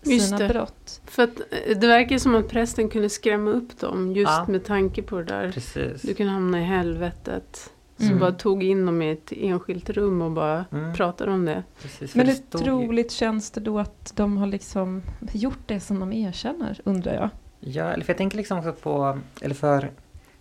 ja. 0.02 0.20
sina 0.20 0.48
brott. 0.48 1.02
För 1.06 1.24
att 1.24 1.40
eh, 1.40 1.78
det 1.78 1.88
verkar 1.88 2.18
som 2.18 2.36
att 2.36 2.50
prästen 2.50 2.90
kunde 2.90 3.10
skrämma 3.10 3.52
upp 3.52 3.80
dem 3.80 4.14
just 4.14 4.32
ja. 4.32 4.46
med 4.48 4.66
tanke 4.66 5.02
på 5.02 5.18
det 5.18 5.24
där. 5.24 5.52
Precis. 5.52 6.02
Du 6.02 6.14
kan 6.14 6.28
hamna 6.28 6.62
i 6.62 6.64
helvetet. 6.64 7.74
Mm. 8.00 8.20
bara 8.20 8.32
tog 8.32 8.64
in 8.64 8.86
dem 8.86 9.02
i 9.02 9.12
ett 9.12 9.32
enskilt 9.32 9.90
rum 9.90 10.22
och 10.22 10.32
bara 10.32 10.66
mm. 10.72 10.94
pratade 10.94 11.32
om 11.32 11.46
det. 11.46 11.64
Precis, 11.82 12.16
Men 12.16 12.28
hur 12.28 12.36
troligt 12.36 13.12
känns 13.12 13.52
det 13.52 13.62
då 13.62 13.80
att 13.80 14.14
de 14.16 14.38
har 14.38 14.48
liksom 14.48 15.02
gjort 15.32 15.60
det 15.66 15.80
som 15.80 16.00
de 16.00 16.14
erkänner, 16.14 16.82
undrar 16.84 17.14
jag? 17.14 17.30
Ja, 17.60 17.84
eller 17.84 18.04
för 18.04 18.14
jag 18.14 18.18
tänker 18.18 18.38
liksom 18.38 18.60
också 18.60 18.74
på, 18.74 19.20
eller 19.42 19.56
för, 19.56 19.92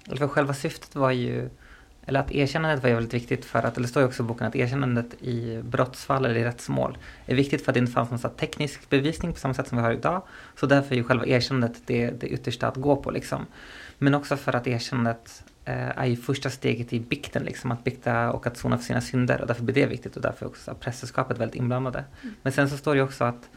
eller 0.06 0.16
för 0.16 0.28
själva 0.28 0.54
syftet 0.54 0.94
var 0.94 1.10
ju 1.10 1.48
eller 2.06 2.20
att 2.20 2.32
erkännandet 2.32 2.82
var 2.82 2.90
väldigt 2.90 3.14
viktigt 3.14 3.44
för 3.44 3.58
att, 3.58 3.76
eller 3.76 3.86
det 3.86 3.90
står 3.90 4.02
ju 4.02 4.08
också 4.08 4.22
i 4.22 4.26
boken 4.26 4.46
att 4.46 4.56
erkännandet 4.56 5.22
i 5.22 5.62
brottsfall 5.62 6.24
eller 6.24 6.34
i 6.34 6.44
rättsmål 6.44 6.98
är 7.26 7.34
viktigt 7.34 7.64
för 7.64 7.70
att 7.70 7.74
det 7.74 7.80
inte 7.80 7.92
fanns 7.92 8.10
någon 8.10 8.34
teknisk 8.36 8.90
bevisning 8.90 9.32
på 9.32 9.38
samma 9.38 9.54
sätt 9.54 9.68
som 9.68 9.78
vi 9.78 9.84
har 9.84 9.92
idag. 9.92 10.22
Så 10.60 10.66
därför 10.66 10.94
är 10.94 10.96
ju 10.96 11.04
själva 11.04 11.26
erkännandet 11.26 11.82
det, 11.86 12.10
det 12.10 12.26
yttersta 12.26 12.68
att 12.68 12.76
gå 12.76 12.96
på 12.96 13.10
liksom. 13.10 13.46
Men 13.98 14.14
också 14.14 14.36
för 14.36 14.56
att 14.56 14.66
erkännandet 14.66 15.44
eh, 15.64 15.98
är 15.98 16.06
ju 16.06 16.16
första 16.16 16.50
steget 16.50 16.92
i 16.92 17.00
bikten 17.00 17.42
liksom, 17.42 17.72
att 17.72 17.84
bikta 17.84 18.32
och 18.32 18.46
att 18.46 18.56
sona 18.56 18.78
för 18.78 18.84
sina 18.84 19.00
synder 19.00 19.40
och 19.40 19.46
därför 19.46 19.62
blir 19.62 19.74
det 19.74 19.86
viktigt 19.86 20.16
och 20.16 20.22
därför 20.22 20.46
är 20.46 20.48
också 20.48 20.74
prästerskapet 20.74 21.38
väldigt 21.38 21.56
inblandade. 21.56 22.04
Mm. 22.22 22.34
Men 22.42 22.52
sen 22.52 22.70
så 22.70 22.76
står 22.76 22.94
det 22.94 22.98
ju 22.98 23.04
också 23.04 23.24
att 23.24 23.48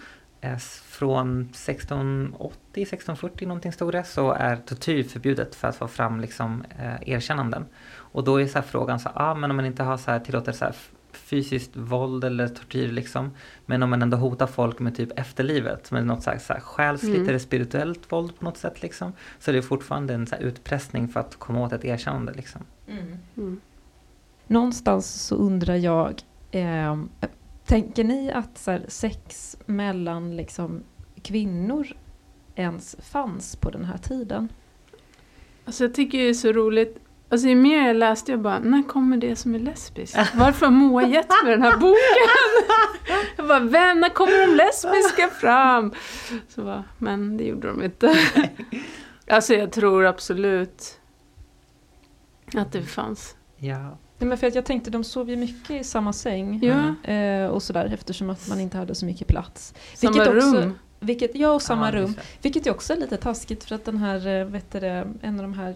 från 0.86 1.42
1680, 1.42 2.56
1640 2.74 3.48
någonting 3.48 3.72
stod 3.72 3.92
det, 3.92 4.04
så 4.04 4.32
är 4.32 4.56
tortyr 4.56 5.04
förbjudet 5.04 5.56
för 5.56 5.68
att 5.68 5.76
få 5.76 5.88
fram 5.88 6.20
liksom, 6.20 6.64
eh, 6.80 7.10
erkännanden. 7.10 7.66
Och 7.92 8.24
då 8.24 8.42
är 8.42 8.48
så 8.48 8.62
frågan 8.62 9.00
så 9.00 9.10
ah, 9.14 9.36
men 9.36 9.50
om 9.50 9.56
man 9.56 9.66
inte 9.66 9.84
har 9.84 9.98
så 9.98 10.12
här, 10.12 10.20
tillåter 10.20 10.52
så 10.52 10.66
här 10.66 10.76
fysiskt 11.12 11.76
våld 11.76 12.24
eller 12.24 12.48
tortyr 12.48 12.92
liksom. 12.92 13.32
Men 13.66 13.84
om 13.84 13.90
man 13.90 14.02
ändå 14.02 14.18
hotar 14.18 14.48
folk 14.48 14.80
med 14.80 14.96
typ 14.96 15.20
efterlivet, 15.20 15.92
med 15.92 16.06
något 16.06 16.24
så 16.24 16.32
här, 16.32 16.38
så 16.38 16.54
här 16.54 16.60
själsligt 16.60 17.16
mm. 17.16 17.30
eller 17.30 17.40
spirituellt 17.40 18.12
våld 18.12 18.40
på 18.40 18.46
något 18.46 18.58
sätt 18.58 18.82
liksom. 18.82 19.14
Så 19.40 19.52
det 19.52 19.58
är 19.58 19.62
fortfarande 19.62 20.14
en 20.14 20.28
så 20.28 20.36
här 20.36 20.44
utpressning 20.44 21.08
för 21.08 21.20
att 21.20 21.36
komma 21.36 21.62
åt 21.62 21.74
ett 21.74 21.86
erkännande 21.86 22.34
liksom. 22.34 22.62
Mm. 22.88 23.18
Mm. 23.38 23.62
Någonstans 24.48 25.08
så 25.08 25.36
undrar 25.36 25.76
jag, 25.76 26.22
eh, 26.52 26.98
tänker 27.70 28.04
ni 28.04 28.32
att 28.32 28.58
så 28.58 28.72
här, 28.72 28.86
sex 28.88 29.58
mellan 29.66 30.36
liksom, 30.38 30.84
kvinnor 31.22 31.88
ens 32.56 32.96
fanns 33.12 33.56
på 33.56 33.70
den 33.70 33.86
här 33.86 33.98
tiden? 33.98 34.50
Alltså 35.66 35.84
jag 35.84 35.94
tycker 35.94 36.18
det 36.18 36.30
är 36.30 36.34
så 36.34 36.52
roligt 36.52 36.98
Alltså 37.32 37.48
ju 37.48 37.56
mer 37.56 37.88
jag 37.88 37.96
läste, 37.96 38.32
jag 38.32 38.42
bara, 38.42 38.60
när 38.60 38.84
kommer 38.84 39.18
det 39.18 39.36
som 39.36 39.56
är 39.56 39.60
lesbiskt? 39.60 40.18
Varför 40.36 40.66
har 40.66 40.74
Moa 40.74 41.08
gett 41.08 41.30
mig 41.44 41.52
den 41.52 41.62
här 41.62 41.78
boken? 41.78 41.96
Jag 43.38 43.48
bara, 43.48 43.60
vem, 43.60 44.00
när 44.00 44.10
kommer 44.10 44.48
de 44.48 44.56
lesbiska 44.56 45.28
fram? 45.28 45.94
Så 46.48 46.64
bara, 46.64 46.84
men 46.98 47.38
det 47.38 47.44
gjorde 47.44 47.68
de 47.68 47.84
inte. 47.84 48.16
Alltså 49.28 49.54
jag 49.54 49.72
tror 49.72 50.06
absolut 50.06 51.00
att 52.56 52.72
det 52.72 52.82
fanns. 52.82 53.36
Ja. 53.58 53.98
Nej, 54.20 54.28
men 54.28 54.38
för 54.38 54.48
att 54.48 54.56
jag 54.56 54.66
tänkte, 54.66 54.92
de 54.92 55.04
sov 55.04 55.30
ju 55.30 55.36
mycket 55.36 55.72
i 55.72 55.84
samma 55.84 56.14
säng. 56.14 56.60
Ja. 56.64 56.96
Eh, 57.14 57.48
och 57.48 57.64
sådär, 57.64 57.92
eftersom 57.94 58.30
att 58.30 58.48
man 58.48 58.60
inte 58.60 58.78
hade 58.78 58.96
så 58.96 59.06
mycket 59.06 59.28
plats. 59.28 59.74
Samma 59.94 60.14
vilket 60.14 60.36
också, 60.36 60.58
rum? 60.58 60.74
Vilket, 61.00 61.36
ja, 61.36 61.52
och 61.52 61.62
samma 61.62 61.88
ja, 61.88 61.92
rum. 61.96 62.16
Vilket 62.42 62.68
ju 62.68 62.72
också 62.72 62.94
är 62.94 62.98
lite 62.98 63.18
taskigt 63.18 63.64
för 63.64 63.76
att 63.76 63.86
den 63.86 63.98
här, 63.98 64.28
eh, 64.28 64.46
vet 64.46 64.72
du, 64.72 64.88
en 65.22 65.36
av 65.36 65.42
de 65.42 65.54
här 65.54 65.76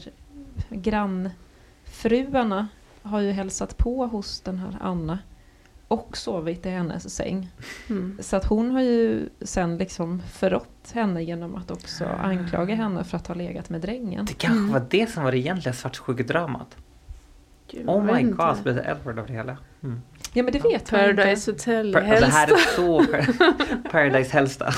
grannfruarna 0.70 2.68
har 3.02 3.20
ju 3.20 3.32
hälsat 3.32 3.78
på 3.78 4.06
hos 4.06 4.42
den 4.42 4.60
här 4.60 4.78
Anna 4.82 5.20
och 5.88 6.18
sovit 6.18 6.66
i 6.66 6.70
hennes 6.70 7.16
säng. 7.16 7.50
Mm. 7.90 8.18
Så 8.22 8.36
att 8.36 8.46
hon 8.46 8.72
har 8.72 8.82
ju 8.82 9.30
sen 9.42 9.78
liksom 9.78 10.22
förrått 10.32 10.92
henne 10.94 11.24
genom 11.24 11.56
att 11.56 11.72
också 11.72 12.06
ah. 12.06 12.08
anklaga 12.08 12.76
henne 12.76 13.04
för 13.04 13.18
att 13.18 13.28
ha 13.28 13.36
legat 13.36 13.70
med 13.70 13.82
drängen. 13.82 14.26
Det 14.26 14.34
kanske 14.34 14.60
mm. 14.60 14.72
var 14.72 14.86
det 14.90 15.12
som 15.12 15.24
var 15.24 15.32
det 15.32 15.38
egentliga 15.38 15.74
svartsjukedramat. 15.74 16.78
Oh 17.86 18.15
my 18.15 18.24
god, 18.24 18.58
så 18.58 18.63
blev 18.63 18.75
det 18.75 18.82
Edward 18.82 19.20
av 19.20 19.27
det 19.27 19.34
hela. 19.34 19.58
Mm. 19.84 20.01
Ja 20.34 20.44
men 20.44 20.53
det 20.53 20.60
vet 20.60 20.92
ja, 20.92 20.98
Paradise 20.98 21.51
Hotel 21.51 21.96
Hälsta. 21.96 22.25
Det 22.25 22.32
här 22.32 22.48
är 22.48 22.75
så 22.75 23.06
Paradise 23.92 24.34
Hälsta. 24.34 24.68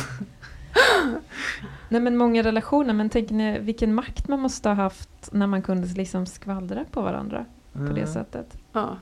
Nej 1.89 2.01
men 2.01 2.17
många 2.17 2.43
relationer, 2.43 2.93
men 2.93 3.09
tänk 3.09 3.29
ni 3.29 3.59
vilken 3.59 3.93
makt 3.93 4.27
man 4.27 4.39
måste 4.39 4.69
ha 4.69 4.75
haft 4.75 5.29
när 5.31 5.47
man 5.47 5.61
kunde 5.61 5.87
liksom 5.87 6.25
skvallra 6.25 6.85
på 6.91 7.01
varandra 7.01 7.45
mm. 7.75 7.87
på 7.87 7.93
det 7.93 8.01
mm. 8.01 8.13
sättet. 8.13 8.57
Ja. 8.71 8.97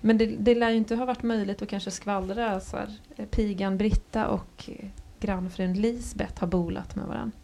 Men 0.00 0.18
det, 0.18 0.26
det 0.26 0.54
lär 0.54 0.70
ju 0.70 0.76
inte 0.76 0.96
ha 0.96 1.04
varit 1.04 1.22
möjligt 1.22 1.62
att 1.62 1.68
kanske 1.68 1.90
skvallra 1.90 2.60
så 2.60 2.76
här, 2.76 2.88
pigan 3.30 3.78
Britta 3.78 4.28
och 4.28 4.70
grannfrun 5.20 5.74
Lisbeth 5.74 6.40
har 6.40 6.46
bolat 6.46 6.96
med 6.96 7.06
varandra. 7.06 7.38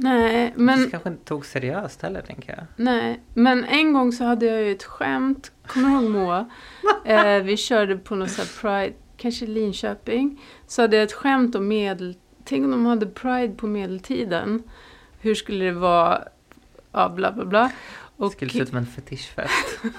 Nej, 0.00 0.52
men... 0.56 0.82
Det 0.82 0.90
kanske 0.90 1.08
inte 1.08 1.24
tog 1.24 1.46
seriöst 1.46 2.02
heller, 2.02 2.20
tänker 2.20 2.52
jag. 2.56 2.64
Nej, 2.76 3.20
men 3.34 3.64
en 3.64 3.92
gång 3.92 4.12
så 4.12 4.24
hade 4.24 4.46
jag 4.46 4.62
ju 4.62 4.72
ett 4.72 4.84
skämt, 4.84 5.52
kommer 5.66 5.88
du 5.88 5.94
ihåg 5.94 6.10
Moa? 6.10 6.50
eh, 7.04 7.42
vi 7.42 7.56
körde 7.56 7.96
på 7.96 8.14
något 8.14 8.30
sånt 8.30 8.60
Pride, 8.60 8.92
kanske 9.16 9.46
Linköping. 9.46 10.40
Så 10.66 10.82
hade 10.82 10.96
jag 10.96 11.04
ett 11.04 11.12
skämt 11.12 11.54
om 11.54 11.68
medel 11.68 12.16
tänk 12.48 12.64
om 12.64 12.70
de 12.70 12.86
hade 12.86 13.06
Pride 13.06 13.54
på 13.54 13.66
medeltiden. 13.66 14.62
Hur 15.20 15.34
skulle 15.34 15.64
det 15.64 15.72
vara? 15.72 16.22
Ja, 16.92 17.08
bla 17.08 17.32
bla 17.32 17.44
bla. 17.44 17.72
Och, 18.18 18.32
skulle 18.32 18.50
se 18.50 18.58
ut 18.58 18.68
som 18.68 18.78
en 18.78 18.86
fetischfest. 18.86 19.80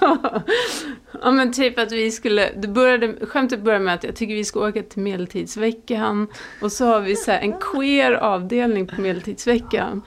ja 1.22 1.30
men 1.30 1.52
typ 1.52 1.78
att 1.78 1.92
vi 1.92 2.10
skulle, 2.10 2.50
det 2.56 2.68
började, 2.68 3.26
skämtet 3.26 3.60
började 3.60 3.84
med 3.84 3.94
att 3.94 4.04
jag 4.04 4.16
tycker 4.16 4.34
vi 4.34 4.44
ska 4.44 4.68
åka 4.68 4.82
till 4.82 5.02
Medeltidsveckan. 5.02 6.26
Och 6.62 6.72
så 6.72 6.84
har 6.84 7.00
vi 7.00 7.16
så 7.16 7.30
en 7.30 7.52
queer 7.52 8.12
avdelning 8.12 8.86
på 8.86 9.00
Medeltidsveckan. 9.00 10.02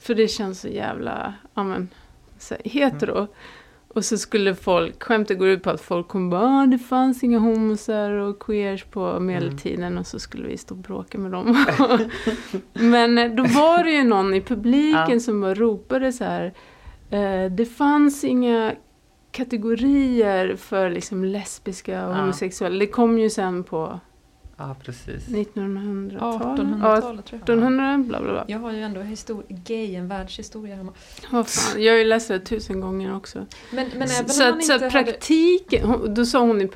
För 0.00 0.14
det 0.14 0.28
känns 0.28 0.60
så 0.60 0.68
jävla, 0.68 1.34
ja 1.54 1.64
men, 1.64 1.88
så 2.38 2.54
här, 2.54 2.70
hetero. 2.70 3.16
Mm. 3.16 3.28
Och 3.88 4.04
så 4.04 4.18
skulle 4.18 4.54
folk, 4.54 5.02
skämtet 5.02 5.38
går 5.38 5.48
ut 5.48 5.62
på 5.62 5.70
att 5.70 5.80
folk 5.80 6.08
kommer 6.08 6.30
bara 6.30 6.62
ah, 6.62 6.66
det 6.66 6.78
fanns 6.78 7.24
inga 7.24 7.38
homosar 7.38 8.10
och 8.10 8.38
queers 8.38 8.84
på 8.84 9.20
medeltiden 9.20 9.84
mm. 9.84 9.98
och 9.98 10.06
så 10.06 10.18
skulle 10.18 10.48
vi 10.48 10.56
stå 10.56 10.74
och 10.74 10.80
bråka 10.80 11.18
med 11.18 11.30
dem. 11.30 11.66
Men 12.72 13.18
eh, 13.18 13.30
då 13.30 13.42
var 13.42 13.84
det 13.84 13.90
ju 13.90 14.04
någon 14.04 14.34
i 14.34 14.40
publiken 14.40 15.12
ja. 15.12 15.20
som 15.20 15.40
bara 15.40 15.54
ropade 15.54 16.12
så 16.12 16.24
här 16.24 16.54
det 17.50 17.66
fanns 17.76 18.24
inga 18.24 18.74
kategorier 19.30 20.56
för 20.56 20.90
liksom 20.90 21.24
lesbiska 21.24 22.06
och 22.06 22.14
ja. 22.14 22.20
homosexuella. 22.20 22.78
Det 22.78 22.86
kom 22.86 23.18
ju 23.18 23.30
sen 23.30 23.64
på 23.64 24.00
Ja, 24.60 24.76
precis. 24.84 25.28
1900-talet? 25.28 26.60
1800-talet 26.60 27.26
tror 27.26 27.40
jag. 27.46 27.58
1800, 27.58 27.98
bla 27.98 28.20
bla 28.20 28.32
bla. 28.32 28.44
Jag 28.48 28.58
har 28.58 28.72
ju 28.72 28.82
ändå 28.82 29.02
gay, 29.48 29.94
en 29.94 30.08
världshistoria 30.08 30.76
hemma. 30.76 30.92
Vad 31.30 31.48
fan, 31.48 31.82
jag 31.82 31.92
har 31.92 31.98
ju 31.98 32.04
läst 32.04 32.28
det 32.28 32.40
tusen 32.40 32.80
gånger 32.80 33.16
också. 33.16 33.46
Men, 33.70 33.88
men 33.88 34.02
även 34.02 34.28
så, 34.28 34.44
om 34.44 34.50
man 34.50 34.62
så 34.62 34.74
inte 34.74 34.90
praktiken, 34.90 35.88
hade... 35.88 36.14
då 36.14 36.26
sa 36.26 36.40
hon 36.40 36.62
i 36.62 36.70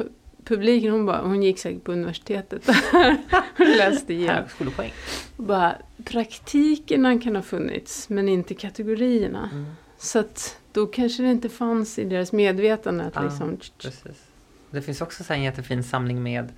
publiken, 0.44 0.92
hon, 0.92 1.06
bara, 1.06 1.20
hon 1.22 1.42
gick 1.42 1.58
säkert 1.58 1.84
på 1.84 1.92
universitetet 1.92 2.68
och 3.58 3.66
läste 3.66 4.14
igen. 4.14 4.34
Högskolepoäng. 4.34 4.92
Bara, 5.36 5.74
praktikerna 6.04 7.20
kan 7.20 7.36
ha 7.36 7.42
funnits, 7.42 8.08
men 8.08 8.28
inte 8.28 8.54
kategorierna. 8.54 9.50
Mm. 9.52 9.66
Så 10.02 10.18
att 10.18 10.58
då 10.72 10.86
kanske 10.86 11.22
det 11.22 11.30
inte 11.30 11.48
fanns 11.48 11.98
i 11.98 12.04
deras 12.04 12.32
medvetande 12.32 13.04
att 13.04 13.14
ja, 13.14 13.22
liksom... 13.22 13.58
Precis. 13.82 14.26
Det 14.70 14.82
finns 14.82 15.00
också 15.00 15.32
en 15.32 15.42
jättefin 15.42 15.82
samling 15.82 16.22
med 16.22 16.52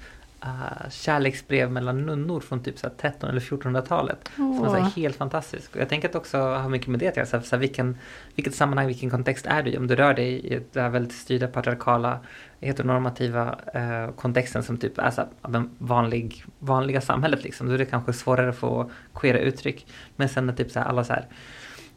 uh, 0.45 0.91
kärleksbrev 0.91 1.71
mellan 1.71 2.07
nunnor 2.07 2.41
från 2.41 2.63
typ 2.63 2.79
så 2.79 2.91
13 3.01 3.31
eller 3.31 3.41
1400-talet. 3.41 4.31
Oh. 4.39 4.65
Som 4.65 4.75
är 4.75 4.81
helt 4.81 5.17
fantastisk. 5.17 5.75
Och 5.75 5.81
jag 5.81 5.89
tänker 5.89 6.09
att 6.09 6.15
också 6.15 6.39
ha 6.39 6.69
mycket 6.69 6.89
med 6.89 7.01
det 7.01 7.09
att 7.09 7.17
göra. 7.17 7.27
Så, 7.27 7.41
så 7.41 7.57
vilken, 7.57 7.99
vilket 8.35 8.55
sammanhang, 8.55 8.87
vilken 8.87 9.11
kontext 9.11 9.47
är 9.47 9.63
du 9.63 9.71
i? 9.71 9.79
Om 9.79 9.87
du 9.87 9.97
rör 9.97 10.15
dig 10.15 10.47
i 10.47 10.61
den 10.73 10.83
här 10.83 10.91
väldigt 10.91 11.15
styrda 11.15 11.49
patriarkala 11.49 12.21
heteronormativa 12.61 13.59
eh, 13.75 14.11
kontexten 14.11 14.63
som 14.63 14.79
typ 14.79 14.99
är 14.99 15.11
så 15.11 15.21
här, 15.43 15.69
vanlig, 15.79 16.45
vanliga 16.59 17.01
samhället 17.01 17.45
liksom. 17.45 17.67
Då 17.67 17.75
är 17.75 17.79
det 17.79 17.87
kanske 17.87 18.13
svårare 18.13 18.49
att 18.49 18.57
få 18.57 18.91
queera 19.15 19.39
uttryck. 19.39 19.87
Men 20.17 20.29
sen 20.29 20.49
är 20.49 20.53
typ 20.53 20.71
så 20.71 20.79
här, 20.79 20.87
alla 20.87 21.05
så 21.05 21.13
här 21.13 21.27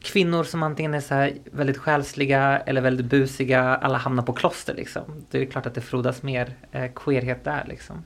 kvinnor 0.02 0.44
som 0.44 0.64
antingen 0.64 0.94
är 0.94 1.00
så 1.00 1.14
här 1.14 1.38
väldigt 1.52 1.78
själsliga 1.78 2.60
eller 2.60 2.82
väldigt 2.82 3.06
busiga, 3.06 3.62
alla 3.62 3.98
hamnar 3.98 4.24
på 4.24 4.34
kloster 4.34 4.74
liksom. 4.74 5.04
Det 5.30 5.42
är 5.42 5.46
klart 5.46 5.66
att 5.66 5.76
det 5.76 5.82
frodas 5.82 6.24
mer 6.24 6.56
eh, 6.72 6.92
queerhet 6.96 7.44
där 7.44 7.66
liksom. 7.68 8.06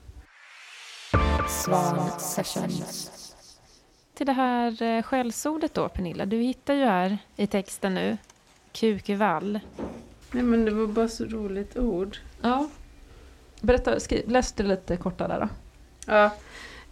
Svan 1.50 2.19
Sessions. 2.19 3.12
Till 4.13 4.25
det 4.25 4.33
här 4.33 4.83
eh, 4.83 5.03
skällsordet 5.03 5.74
då, 5.74 5.89
Pernilla. 5.89 6.25
Du 6.25 6.38
hittar 6.38 6.74
ju 6.74 6.86
här 6.86 7.17
i 7.36 7.48
texten 7.48 7.93
nu, 7.93 8.17
kukvall. 8.71 9.60
Nej 10.31 10.43
men 10.43 10.65
det 10.65 10.71
var 10.71 10.88
bara 10.88 11.07
så 11.07 11.25
roligt 11.25 11.77
ord. 11.77 12.17
Ja. 12.41 12.69
Berätta, 13.62 14.00
skriv, 14.00 14.29
läs 14.29 14.51
det 14.51 14.63
lite 14.63 14.98
kortare 14.98 15.27
där 15.27 15.39
då. 15.39 15.50
Ja. 16.05 16.31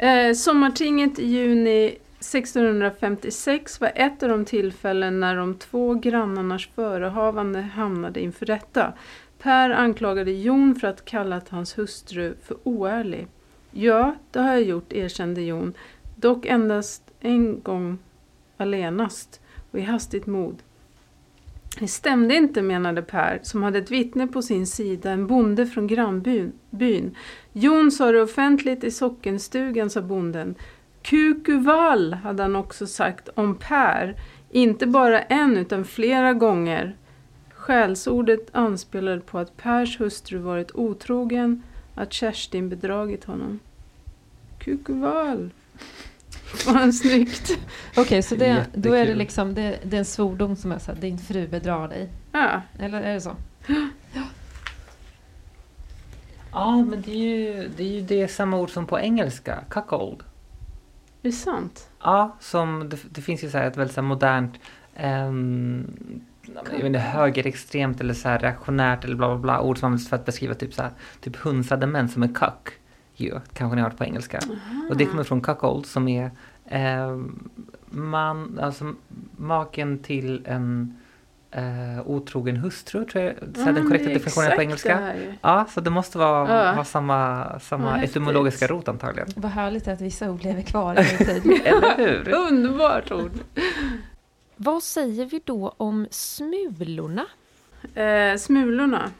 Eh, 0.07 0.33
sommartinget 0.33 1.19
i 1.19 1.25
juni 1.25 1.97
1656 2.19 3.81
var 3.81 3.91
ett 3.95 4.23
av 4.23 4.29
de 4.29 4.45
tillfällen 4.45 5.19
när 5.19 5.35
de 5.35 5.55
två 5.55 5.93
grannarnas 5.93 6.67
förehavande 6.75 7.61
hamnade 7.61 8.19
inför 8.19 8.45
rätta. 8.45 8.93
Per 9.39 9.69
anklagade 9.69 10.31
Jon 10.31 10.75
för 10.75 10.87
att 10.87 11.05
kallat 11.05 11.49
hans 11.49 11.77
hustru 11.77 12.35
för 12.43 12.57
oärlig. 12.63 13.27
Ja, 13.71 14.15
det 14.31 14.39
har 14.39 14.53
jag 14.53 14.63
gjort, 14.63 14.93
erkände 14.93 15.41
Jon. 15.41 15.73
Dock 16.15 16.45
endast 16.45 17.03
en 17.19 17.61
gång 17.61 17.97
allenast 18.57 19.41
och 19.71 19.79
i 19.79 19.81
hastigt 19.81 20.25
mod. 20.25 20.55
Det 21.79 21.87
stämde 21.87 22.35
inte, 22.35 22.61
menade 22.61 23.01
Per, 23.01 23.39
som 23.43 23.63
hade 23.63 23.79
ett 23.79 23.91
vittne 23.91 24.27
på 24.27 24.41
sin 24.41 24.67
sida, 24.67 25.11
en 25.11 25.27
bonde 25.27 25.65
från 25.65 25.87
grannbyn. 25.87 27.15
Jon 27.53 27.91
sa 27.91 28.11
det 28.11 28.21
offentligt 28.21 28.83
i 28.83 28.91
sockenstugan, 28.91 29.89
sa 29.89 30.01
bonden. 30.01 30.55
Kukuvall, 31.01 32.13
hade 32.13 32.43
han 32.43 32.55
också 32.55 32.87
sagt 32.87 33.29
om 33.35 33.55
Per. 33.55 34.15
Inte 34.49 34.87
bara 34.87 35.21
en, 35.21 35.57
utan 35.57 35.85
flera 35.85 36.33
gånger. 36.33 36.95
Skällsordet 37.53 38.47
anspelade 38.51 39.19
på 39.19 39.39
att 39.39 39.57
Pers 39.57 39.99
hustru 39.99 40.37
varit 40.37 40.71
otrogen, 40.75 41.63
att 41.95 42.13
Kerstin 42.13 42.69
bedragit 42.69 43.23
honom. 43.23 43.59
Kukuvall. 44.59 45.49
Vad 46.65 46.95
snyggt. 46.95 47.59
Okej, 47.91 48.01
okay, 48.01 48.21
så 48.21 48.35
det, 48.35 48.65
då 48.73 48.93
är 48.93 49.05
det 49.05 49.15
liksom 49.15 49.53
det, 49.53 49.79
det 49.83 49.97
är 49.97 49.99
en 49.99 50.05
svordom 50.05 50.55
som 50.55 50.71
är 50.71 50.79
så 50.79 50.91
här, 50.91 51.01
din 51.01 51.17
fru 51.17 51.47
bedrar 51.47 51.87
dig. 51.87 52.09
Ja, 52.31 52.61
Eller 52.79 53.01
är 53.01 53.13
det 53.13 53.21
så? 53.21 53.35
Ja, 56.51 56.75
men 56.75 57.01
det 57.01 57.11
är 57.11 57.15
ju 57.15 57.69
det, 57.77 57.83
är 57.83 57.87
ju 57.87 58.01
det 58.01 58.27
samma 58.27 58.57
ord 58.57 58.69
som 58.69 58.85
på 58.85 58.99
engelska, 58.99 59.59
cuckold. 59.69 60.23
Det 61.21 61.27
är 61.27 61.31
sant. 61.31 61.89
Ja, 62.03 62.35
som 62.39 62.89
det, 62.89 62.97
det 63.09 63.21
finns 63.21 63.43
ju 63.43 63.49
så 63.49 63.57
här 63.57 63.67
ett 63.67 63.77
väldigt 63.77 63.95
så 63.95 64.01
modernt 64.01 64.59
jag 66.55 66.71
vet 66.71 66.83
inte, 66.83 66.99
högerextremt 66.99 68.01
eller 68.01 68.13
så 68.13 68.29
här 68.29 68.39
reaktionärt 68.39 69.03
eller 69.03 69.15
bla 69.15 69.27
bla 69.27 69.37
bla 69.37 69.61
ord 69.61 69.77
som 69.77 69.85
används 69.85 70.09
för 70.09 70.15
att 70.15 70.25
beskriva 70.25 70.53
typ 70.53 70.73
så 70.73 70.81
här, 70.81 70.91
typ 71.21 71.35
hunsade 71.35 71.87
män 71.87 72.09
som 72.09 72.23
är 72.23 72.27
cuck. 72.27 72.73
Ju, 73.15 73.39
kanske 73.53 73.75
ni 73.75 73.81
har 73.81 73.89
hört 73.89 73.97
på 73.97 74.03
engelska. 74.03 74.39
Och 74.89 74.97
det 74.97 75.05
kommer 75.05 75.23
från 75.23 75.41
cuckold 75.41 75.85
som 75.85 76.07
är 76.07 76.31
ehm, 76.65 77.49
man, 77.89 78.59
alltså 78.61 78.93
maken 79.37 79.99
till 79.99 80.43
en 80.45 80.97
eh, 81.51 82.07
otrogen 82.07 82.57
hustru 82.57 83.05
tror 83.05 83.23
jag, 83.23 83.33
så 83.35 83.45
här, 83.61 83.65
den 83.65 83.77
Mm, 83.77 83.87
korrekta 83.87 84.09
definitionen 84.09 84.51
på 84.55 84.61
engelska. 84.61 85.13
Ja, 85.41 85.65
så 85.69 85.81
det 85.81 85.89
måste 85.89 86.17
vara, 86.17 86.65
Ja. 86.65 86.73
vara 86.73 86.85
samma, 86.85 87.59
samma 87.59 87.91
häftigt. 87.91 88.09
etymologiska 88.17 88.67
rot 88.67 88.87
antagligen. 88.87 89.29
Vad 89.35 89.51
härligt 89.51 89.87
att 89.87 90.01
vissa 90.01 90.31
ord 90.31 90.43
lever 90.43 90.61
kvar 90.61 90.93
i 90.93 91.17
vår 91.19 91.25
tid. 91.25 91.61
Eller 91.65 91.97
hur? 91.97 92.29
Underbart 92.49 93.11
ord. 93.11 93.31
Vad 94.55 94.83
säger 94.83 95.25
vi 95.25 95.41
då 95.45 95.73
om 95.77 96.07
smulorna? 96.11 97.25
Eh, 97.95 98.35
smulorna 98.37 99.11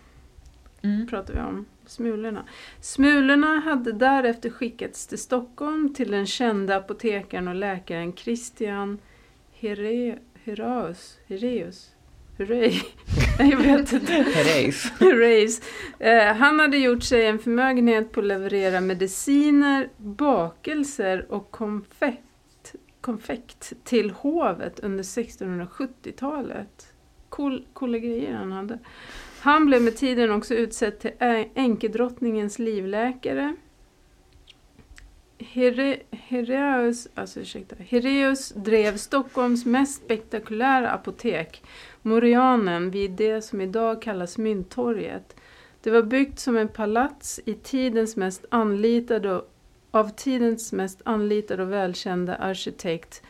Mm. 0.82 1.08
pratar 1.08 1.34
vi 1.34 1.40
om. 1.40 1.66
Smulorna. 1.86 2.44
Smulorna 2.82 3.60
hade 3.60 3.92
därefter 3.92 4.50
skickats 4.50 5.08
till 5.08 5.18
Stockholm 5.18 5.94
till 5.94 6.12
den 6.12 6.26
kända 6.28 6.76
apotekaren 6.76 7.48
och 7.48 7.56
läkaren 7.56 8.14
Christian 8.14 8.98
Here, 9.54 10.18
Heraeus. 10.46 11.18
Heraeus? 11.28 11.92
Hurray. 12.40 12.82
Jag 13.40 13.58
vet 13.58 13.94
inte. 13.94 14.14
Herreys. 14.14 14.92
Hurrays. 15.00 15.62
Eh, 16.00 16.36
han 16.36 16.60
hade 16.60 16.78
gjort 16.78 17.04
sig 17.04 17.26
en 17.26 17.40
förmögenhet 17.40 18.12
på 18.12 18.20
att 18.20 18.26
leverera 18.26 18.82
mediciner, 18.82 19.90
bakelser 19.98 21.32
och 21.32 21.52
konfekt, 21.52 22.76
konfekt 23.02 23.74
till 23.84 24.12
hovet 24.12 24.80
under 24.80 25.04
1670-talet. 25.04 26.94
Cool, 27.30 27.66
coola 27.74 27.98
grejer 27.98 28.34
han 28.34 28.52
hade. 28.52 28.80
Han 29.40 29.66
blev 29.66 29.82
med 29.82 29.98
tiden 29.98 30.32
också 30.32 30.54
utsedd 30.54 31.00
till 31.00 31.12
änkedrottningens 31.56 32.60
livläkare. 32.60 33.56
Here, 35.40 35.98
Hereus, 36.12 37.08
alltså 37.16 37.40
ursäkta, 37.40 37.76
Hereus 37.80 38.50
drev 38.50 38.98
Stockholms 38.98 39.66
mest 39.66 40.04
spektakulära 40.04 40.92
apotek, 40.92 41.64
Morianen, 42.02 42.92
vid 42.92 43.12
det 43.12 43.42
som 43.42 43.62
idag 43.62 44.02
kallas 44.02 44.38
Mynttorget. 44.38 45.36
Det 45.82 45.92
var 45.92 46.04
byggt 46.04 46.40
som 46.40 46.58
en 46.58 46.68
palats 46.68 47.40
i 47.46 47.54
tidens 47.54 48.16
mest 48.16 48.46
anlitade 48.50 49.42
av 49.92 50.10
tidens 50.10 50.74
mest 50.74 51.02
anlitade 51.06 51.64
och 51.64 51.72
välkända 51.72 52.36
arkitekt 52.36 53.24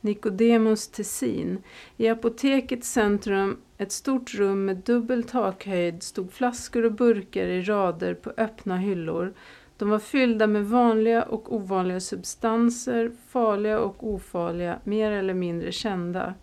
Nicodemus 0.00 0.88
Tessin. 0.88 1.58
I 1.96 2.08
apotekets 2.08 2.92
centrum, 2.92 3.56
ett 3.78 3.92
stort 3.92 4.34
rum 4.34 4.64
med 4.64 4.76
dubbel 4.76 5.22
takhöjd, 5.22 6.02
stod 6.02 6.32
flaskor 6.32 6.84
och 6.84 6.92
burkar 6.92 7.46
i 7.46 7.62
rader 7.62 8.14
på 8.14 8.32
öppna 8.36 8.76
hyllor. 8.76 9.34
De 9.76 9.90
var 9.90 9.98
fyllda 9.98 10.46
med 10.46 10.66
vanliga 10.66 11.22
och 11.22 11.54
ovanliga 11.54 12.00
substanser, 12.00 13.12
farliga 13.28 13.78
och 13.78 14.08
ofarliga, 14.08 14.78
mer 14.84 15.12
eller 15.12 15.34
mindre 15.34 15.72
kända. 15.72 16.34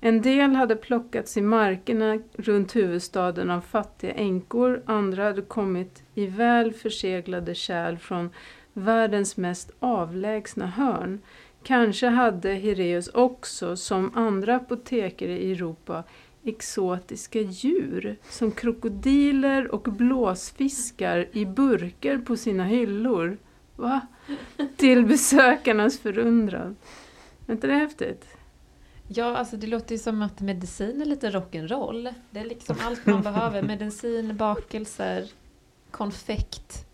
En 0.00 0.22
del 0.22 0.54
hade 0.54 0.76
plockats 0.76 1.36
i 1.36 1.40
markerna 1.42 2.18
runt 2.32 2.76
huvudstaden 2.76 3.50
av 3.50 3.60
fattiga 3.60 4.12
änkor, 4.12 4.82
andra 4.86 5.24
hade 5.24 5.42
kommit 5.42 6.02
i 6.14 6.26
väl 6.26 6.72
förseglade 6.72 7.54
kärl 7.54 7.96
från 7.96 8.30
världens 8.72 9.36
mest 9.36 9.70
avlägsna 9.78 10.66
hörn. 10.66 11.20
Kanske 11.62 12.06
hade 12.06 12.52
Hireus 12.52 13.08
också, 13.08 13.76
som 13.76 14.10
andra 14.14 14.56
apotekare 14.56 15.38
i 15.38 15.52
Europa, 15.52 16.04
exotiska 16.44 17.40
djur 17.40 18.16
som 18.28 18.50
krokodiler 18.52 19.74
och 19.74 19.82
blåsfiskar 19.82 21.28
i 21.32 21.46
burkar 21.46 22.18
på 22.18 22.36
sina 22.36 22.64
hyllor. 22.64 23.38
Va? 23.76 24.00
Till 24.76 25.06
besökarnas 25.06 25.98
förundran. 25.98 26.76
Är 27.46 27.52
inte 27.52 27.66
det 27.66 27.74
häftigt? 27.74 28.35
Ja, 29.08 29.36
alltså 29.36 29.56
det 29.56 29.66
låter 29.66 29.92
ju 29.92 29.98
som 29.98 30.22
att 30.22 30.40
medicin 30.40 31.00
är 31.00 31.04
lite 31.04 31.30
rock'n'roll. 31.30 32.14
Det 32.30 32.40
är 32.40 32.44
liksom 32.44 32.76
allt 32.80 33.06
man 33.06 33.22
behöver. 33.22 33.62
Medicin, 33.72 34.36
bakelser, 34.36 35.30
konfekt 35.90 36.86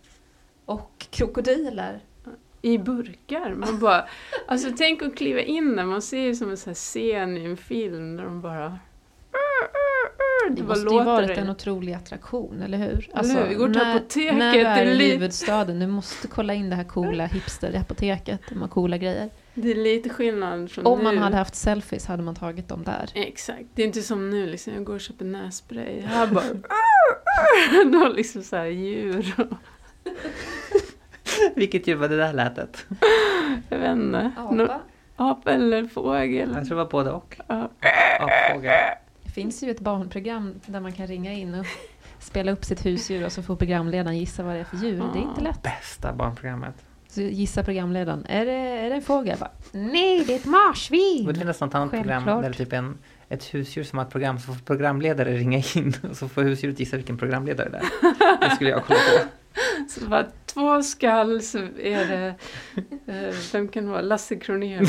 och 0.64 1.06
krokodiler. 1.10 2.00
I 2.62 2.78
burkar. 2.78 3.54
Man 3.54 3.78
bara, 3.78 4.08
alltså 4.46 4.68
tänk 4.78 5.02
att 5.02 5.16
kliva 5.16 5.40
in 5.40 5.76
där, 5.76 5.84
man 5.84 6.02
ser 6.02 6.20
ju 6.20 6.34
som 6.34 6.50
en 6.50 6.56
sån 6.56 6.74
scen 6.74 7.36
i 7.36 7.44
en 7.44 7.56
film 7.56 8.16
där 8.16 8.24
de 8.24 8.40
bara... 8.40 8.78
Det 10.50 10.62
bara 10.62 10.68
måste 10.68 10.94
ju 10.94 11.04
varit 11.04 11.28
det. 11.28 11.34
en 11.34 11.50
otrolig 11.50 11.92
attraktion, 11.92 12.62
eller 12.62 12.78
hur? 12.78 13.10
Alltså, 13.14 13.38
hur? 13.38 13.48
Vi 13.48 13.54
går 13.54 13.68
till 13.68 13.78
när, 13.78 13.96
apoteket, 13.96 14.38
När 14.38 14.52
du 14.52 14.62
det 14.62 14.68
är 14.68 15.00
i 15.00 15.12
huvudstaden, 15.12 15.80
du 15.80 15.86
måste 15.86 16.28
kolla 16.28 16.54
in 16.54 16.70
det 16.70 16.76
här 16.76 16.84
coola 16.84 17.26
hipster-apoteket. 17.26 18.38
De 18.48 18.60
har 18.60 18.68
coola 18.68 18.98
grejer. 18.98 19.30
Det 19.54 19.70
är 19.70 19.74
lite 19.74 20.08
skillnad 20.08 20.70
från 20.70 20.86
Om 20.86 20.98
nu. 20.98 21.04
man 21.04 21.18
hade 21.18 21.36
haft 21.36 21.54
selfies 21.54 22.06
hade 22.06 22.22
man 22.22 22.34
tagit 22.34 22.68
dem 22.68 22.82
där. 22.84 23.10
Exakt, 23.14 23.64
det 23.74 23.82
är 23.82 23.86
inte 23.86 24.02
som 24.02 24.30
nu 24.30 24.46
liksom, 24.46 24.74
jag 24.74 24.84
går 24.84 24.94
och 24.94 25.00
köper 25.00 25.24
nässpray. 25.24 26.00
Här 26.00 26.26
bara... 26.26 26.44
Har 27.98 28.14
liksom 28.14 28.42
så 28.42 28.56
här 28.56 28.64
djur 28.66 29.34
och... 29.38 29.56
Vilket 31.54 31.86
djur 31.86 31.94
var 31.96 32.08
det 32.08 32.16
där 32.16 32.32
lätet? 32.32 32.86
Jag 33.68 33.78
vet 33.78 33.90
inte. 33.92 34.32
Nå- 34.50 34.80
Apa 35.16 35.50
eller 35.50 35.84
fågel. 35.84 36.52
Jag 36.54 36.66
tror 36.66 36.76
det 36.78 36.84
var 36.84 36.90
både 36.90 37.10
och. 37.10 37.40
Ja. 37.46 37.70
Apfågel. 38.20 38.72
Det 39.24 39.30
finns 39.30 39.62
ju 39.62 39.70
ett 39.70 39.80
barnprogram 39.80 40.54
där 40.66 40.80
man 40.80 40.92
kan 40.92 41.06
ringa 41.06 41.32
in 41.32 41.54
och 41.54 41.66
spela 42.18 42.52
upp 42.52 42.64
sitt 42.64 42.86
husdjur 42.86 43.24
och 43.26 43.32
så 43.32 43.42
får 43.42 43.56
programledaren 43.56 44.18
gissa 44.18 44.42
vad 44.42 44.54
det 44.54 44.60
är 44.60 44.64
för 44.64 44.76
djur. 44.76 45.04
Det 45.12 45.18
är 45.18 45.22
inte 45.22 45.40
lätt. 45.40 45.62
Bästa 45.62 46.12
barnprogrammet. 46.12 46.74
Så 47.14 47.20
gissar 47.20 47.62
programledaren, 47.62 48.26
är 48.28 48.46
det, 48.46 48.52
är 48.52 48.90
det 48.90 48.96
en 48.96 49.02
fågel? 49.02 49.38
Bara, 49.38 49.50
Nej, 49.72 50.24
det 50.24 50.32
är 50.32 50.36
ett 50.36 50.44
marsvin! 50.44 51.24
Borde 51.24 51.38
finnas 51.38 51.60
något 51.60 51.74
annat 51.74 51.90
program 51.90 52.24
Självklart. 52.24 52.42
där 52.42 52.50
det 52.50 52.54
är 52.56 52.64
typ 52.64 52.72
en, 52.72 52.98
ett 53.28 53.54
husdjur 53.54 53.84
som 53.84 53.98
har 53.98 54.06
ett 54.06 54.12
program 54.12 54.38
så 54.38 54.46
får 54.46 54.54
programledare 54.64 55.32
ringa 55.32 55.62
in 55.74 55.94
och 56.10 56.16
så 56.16 56.28
får 56.28 56.42
husdjuret 56.42 56.80
gissa 56.80 56.96
vilken 56.96 57.18
programledare 57.18 57.68
det 57.68 57.76
är. 57.78 58.48
Det 58.48 58.54
skulle 58.54 58.70
jag 58.70 58.84
kolla 58.84 58.98
på. 58.98 59.28
Så 59.88 60.06
bara 60.08 60.26
två 60.46 60.82
skall 60.82 61.42
så 61.42 61.58
är 61.82 62.06
det... 62.06 62.34
Eh, 63.06 63.34
vem 63.52 63.68
kan 63.68 63.84
det 63.84 63.90
vara? 63.90 64.00
Lasse 64.00 64.36
Kronér? 64.36 64.88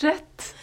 Rätt! 0.00 0.54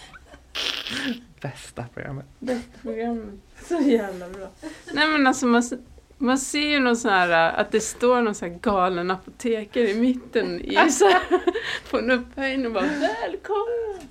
Bästa 1.42 1.86
programmet. 1.94 2.26
Bästa 2.40 2.80
programmet. 2.82 3.36
Så 3.64 3.76
jävla 3.76 4.30
bra. 4.30 4.48
Nej 4.94 5.08
men 5.08 5.28
alltså 5.28 5.46
man, 5.46 5.64
Man 6.18 6.38
ser 6.38 6.68
ju 6.70 6.80
någon 6.80 6.98
sån 6.98 7.12
här, 7.12 7.54
att 7.54 7.72
det 7.72 7.80
står 7.80 8.22
någon 8.22 8.36
sån 8.36 8.50
här 8.50 8.60
galen 8.62 9.12
apotekare 9.12 9.90
i 9.90 9.96
mitten 9.96 10.62
i 10.62 10.92
så 10.92 11.06
här, 11.06 11.22
på 11.90 11.98
en 11.98 12.12
upphöjning 12.12 12.66
och 12.66 12.72
bara 12.72 12.86
Välkommen! 12.86 14.10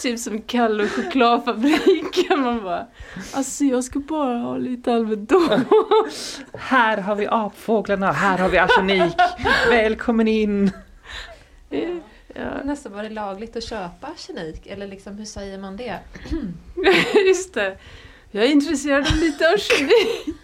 Typ 0.00 0.18
som 0.18 0.42
Kalle 0.42 0.82
och 0.82 0.90
chokladfabriken. 0.90 2.40
Man 2.40 2.62
bara, 2.62 2.86
alltså 3.32 3.64
jag 3.64 3.84
ska 3.84 3.98
bara 3.98 4.38
ha 4.38 4.56
lite 4.56 4.94
Alvedon. 4.94 5.64
Här 6.54 6.98
har 6.98 7.14
vi 7.14 7.26
apfåglarna, 7.26 8.12
här 8.12 8.38
har 8.38 8.48
vi 8.48 8.58
arsenik. 8.58 9.14
Välkommen 9.70 10.28
in! 10.28 10.70
Ja. 12.34 12.62
Nästan 12.64 12.92
var 12.92 13.02
det 13.02 13.10
lagligt 13.10 13.56
att 13.56 13.64
köpa 13.64 14.06
arsenik? 14.06 14.66
Eller 14.66 14.86
liksom, 14.86 15.18
hur 15.18 15.24
säger 15.24 15.58
man 15.58 15.76
det? 15.76 15.98
Just 17.28 17.54
det. 17.54 17.78
Jag 18.30 18.44
är 18.44 18.48
intresserad 18.48 19.06
av 19.06 19.16
lite 19.16 19.48
arsenik. 19.48 20.36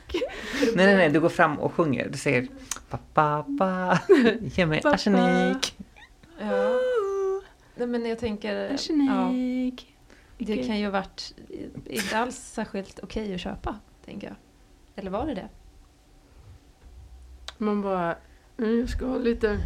Nej, 0.75 0.87
nej, 0.87 0.96
nej, 0.96 1.09
du 1.09 1.20
går 1.20 1.29
fram 1.29 1.59
och 1.59 1.72
sjunger. 1.72 2.09
Du 2.09 2.18
säger 2.18 2.49
pappa, 2.90 3.44
pappa, 3.59 3.99
ge 4.40 4.66
mig 4.66 4.81
arsenik. 4.85 5.79
Ja. 6.40 6.81
Nej, 7.75 7.87
men 7.87 8.07
jag 8.07 8.18
tänker... 8.18 8.75
Arsenik. 8.75 9.96
Ja, 10.38 10.46
det 10.46 10.57
kan 10.57 10.79
ju 10.79 10.85
ha 10.85 10.92
varit 10.92 11.35
inte 11.87 12.18
alls 12.18 12.37
särskilt 12.37 13.01
okej 13.03 13.22
okay 13.22 13.35
att 13.35 13.40
köpa, 13.40 13.77
tänker 14.05 14.27
jag. 14.27 14.37
Eller 14.96 15.11
var 15.11 15.27
det 15.27 15.35
det? 15.35 15.49
Man 17.59 17.83
bara, 17.83 18.16
mm, 18.59 18.81
jag 18.81 18.88
ska 18.88 19.07
ha 19.07 19.18
lite... 19.18 19.59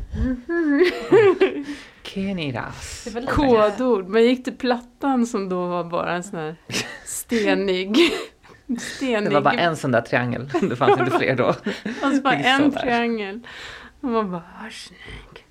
Kenidas. 2.03 3.09
Kodord. 3.29 4.09
Man 4.09 4.25
gick 4.25 4.45
till 4.45 4.57
Plattan 4.57 5.27
som 5.27 5.49
då 5.49 5.67
var 5.67 5.85
bara 5.85 6.15
en 6.15 6.23
sån 6.23 6.39
här 6.39 6.57
stenig... 7.11 7.97
stenig. 8.79 9.31
Det 9.31 9.35
var 9.35 9.41
bara 9.41 9.55
en 9.55 9.77
sån 9.77 9.93
där 9.93 10.01
triangel. 10.01 10.51
Det 10.63 10.77
fanns 10.77 11.01
inte 11.01 11.19
fler 11.19 11.37
då. 11.37 11.55
Alltså 12.03 12.23
bara 12.23 12.35
en 12.35 12.73
triangel. 12.73 13.41
Och 14.01 14.09
man 14.09 14.31
bara, 14.31 14.43
arsenik. 14.67 15.45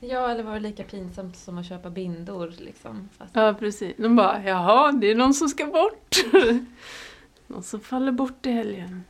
Ja, 0.00 0.30
eller 0.30 0.42
var 0.42 0.54
det 0.54 0.60
lika 0.60 0.84
pinsamt 0.84 1.36
som 1.36 1.58
att 1.58 1.66
köpa 1.66 1.90
bindor? 1.90 2.54
Liksom, 2.58 3.08
fast... 3.18 3.36
Ja, 3.36 3.54
precis. 3.58 3.96
De 3.96 4.16
bara, 4.16 4.42
jaha, 4.44 4.92
det 4.92 5.10
är 5.10 5.14
någon 5.14 5.34
som 5.34 5.48
ska 5.48 5.66
bort. 5.66 6.16
någon 7.46 7.62
som 7.62 7.80
faller 7.80 8.12
bort 8.12 8.46
i 8.46 8.50
helgen. 8.50 9.04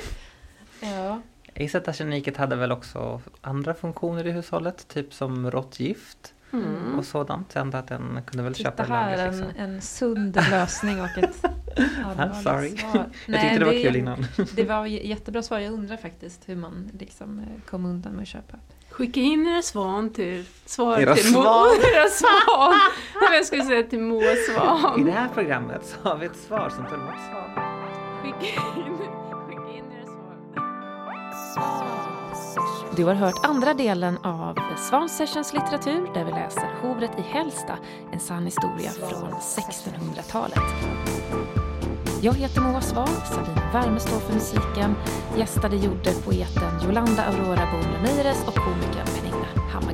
ja. 0.80 1.20
Jag 1.54 1.62
gissar 1.62 1.78
att 1.78 1.88
arseniket 1.88 2.36
hade 2.36 2.56
väl 2.56 2.72
också 2.72 3.20
andra 3.40 3.74
funktioner 3.74 4.26
i 4.26 4.30
hushållet, 4.30 4.88
typ 4.88 5.14
som 5.14 5.50
råttgift 5.50 6.33
mm. 6.58 6.98
och 6.98 7.04
sådant. 7.04 7.52
Så 7.52 7.58
att 7.58 7.88
den 7.88 8.20
kunde 8.26 8.42
väl 8.42 8.54
Titta 8.54 8.70
köpa 8.70 8.82
här, 8.82 9.18
en, 9.18 9.30
liksom. 9.30 9.52
en 9.56 9.80
sund 9.80 10.36
lösning 10.50 11.00
och 11.00 11.18
ett 11.18 11.44
I'm 12.16 12.42
sorry. 12.42 12.76
Svar. 12.76 13.06
Jag 13.26 13.40
tyckte 13.40 13.58
det 13.58 13.64
var 13.64 13.82
kul 13.82 13.96
innan. 13.96 14.26
det 14.56 14.64
var 14.64 14.86
jättebra 14.86 15.42
svar. 15.42 15.58
Jag 15.58 15.72
undrar 15.72 15.96
faktiskt 15.96 16.48
hur 16.48 16.56
man 16.56 16.90
liksom 16.98 17.38
eh, 17.38 17.70
kom 17.70 17.84
undan 17.84 18.12
med 18.12 18.22
att 18.22 18.28
köpa. 18.28 18.56
Skicka 18.90 19.20
in 19.20 19.46
era 19.46 19.62
svan 19.62 20.12
till 20.12 20.44
svar 20.66 20.98
era 20.98 21.14
till 21.14 21.32
svan. 21.32 21.42
Mo, 21.42 21.74
era 21.94 22.08
svan. 22.08 22.74
jag 23.32 23.46
skulle 23.46 23.64
säga 23.64 23.82
till 23.82 24.00
Moa 24.00 24.34
Svan. 24.48 25.00
I 25.00 25.04
det 25.04 25.10
här 25.10 25.28
programmet 25.34 25.84
så 25.84 26.08
har 26.08 26.18
vi 26.18 26.26
ett 26.26 26.36
svar 26.36 26.70
som 26.76 26.86
till 26.86 26.98
Moa 26.98 27.14
Svan. 27.30 27.64
Skicka 28.22 28.80
in, 28.80 28.83
Du 32.96 33.04
har 33.04 33.14
hört 33.14 33.44
andra 33.44 33.74
delen 33.74 34.18
av 34.22 34.58
Svan 34.76 35.08
Sessions 35.08 35.52
litteratur 35.52 36.10
där 36.14 36.24
vi 36.24 36.30
läser 36.30 36.68
Hovret 36.82 37.18
i 37.18 37.22
Hällsta, 37.22 37.78
en 38.12 38.20
sann 38.20 38.44
historia 38.44 38.90
från 38.90 39.32
1600-talet. 39.32 40.58
Jag 42.22 42.34
heter 42.34 42.60
Moa 42.60 42.80
Svan, 42.80 43.08
Sabina 43.08 43.72
Värme 43.72 44.00
står 44.00 44.18
för 44.18 44.34
musiken. 44.34 44.94
Gästade 45.36 45.76
gjorde 45.76 46.12
poeten 46.24 46.80
Jolanda 46.84 47.24
Aurora 47.24 47.68
Bonn 47.72 48.46
och 48.46 48.54
komikern 48.54 49.06
Pernilla 49.06 49.70
Hammargren. 49.72 49.93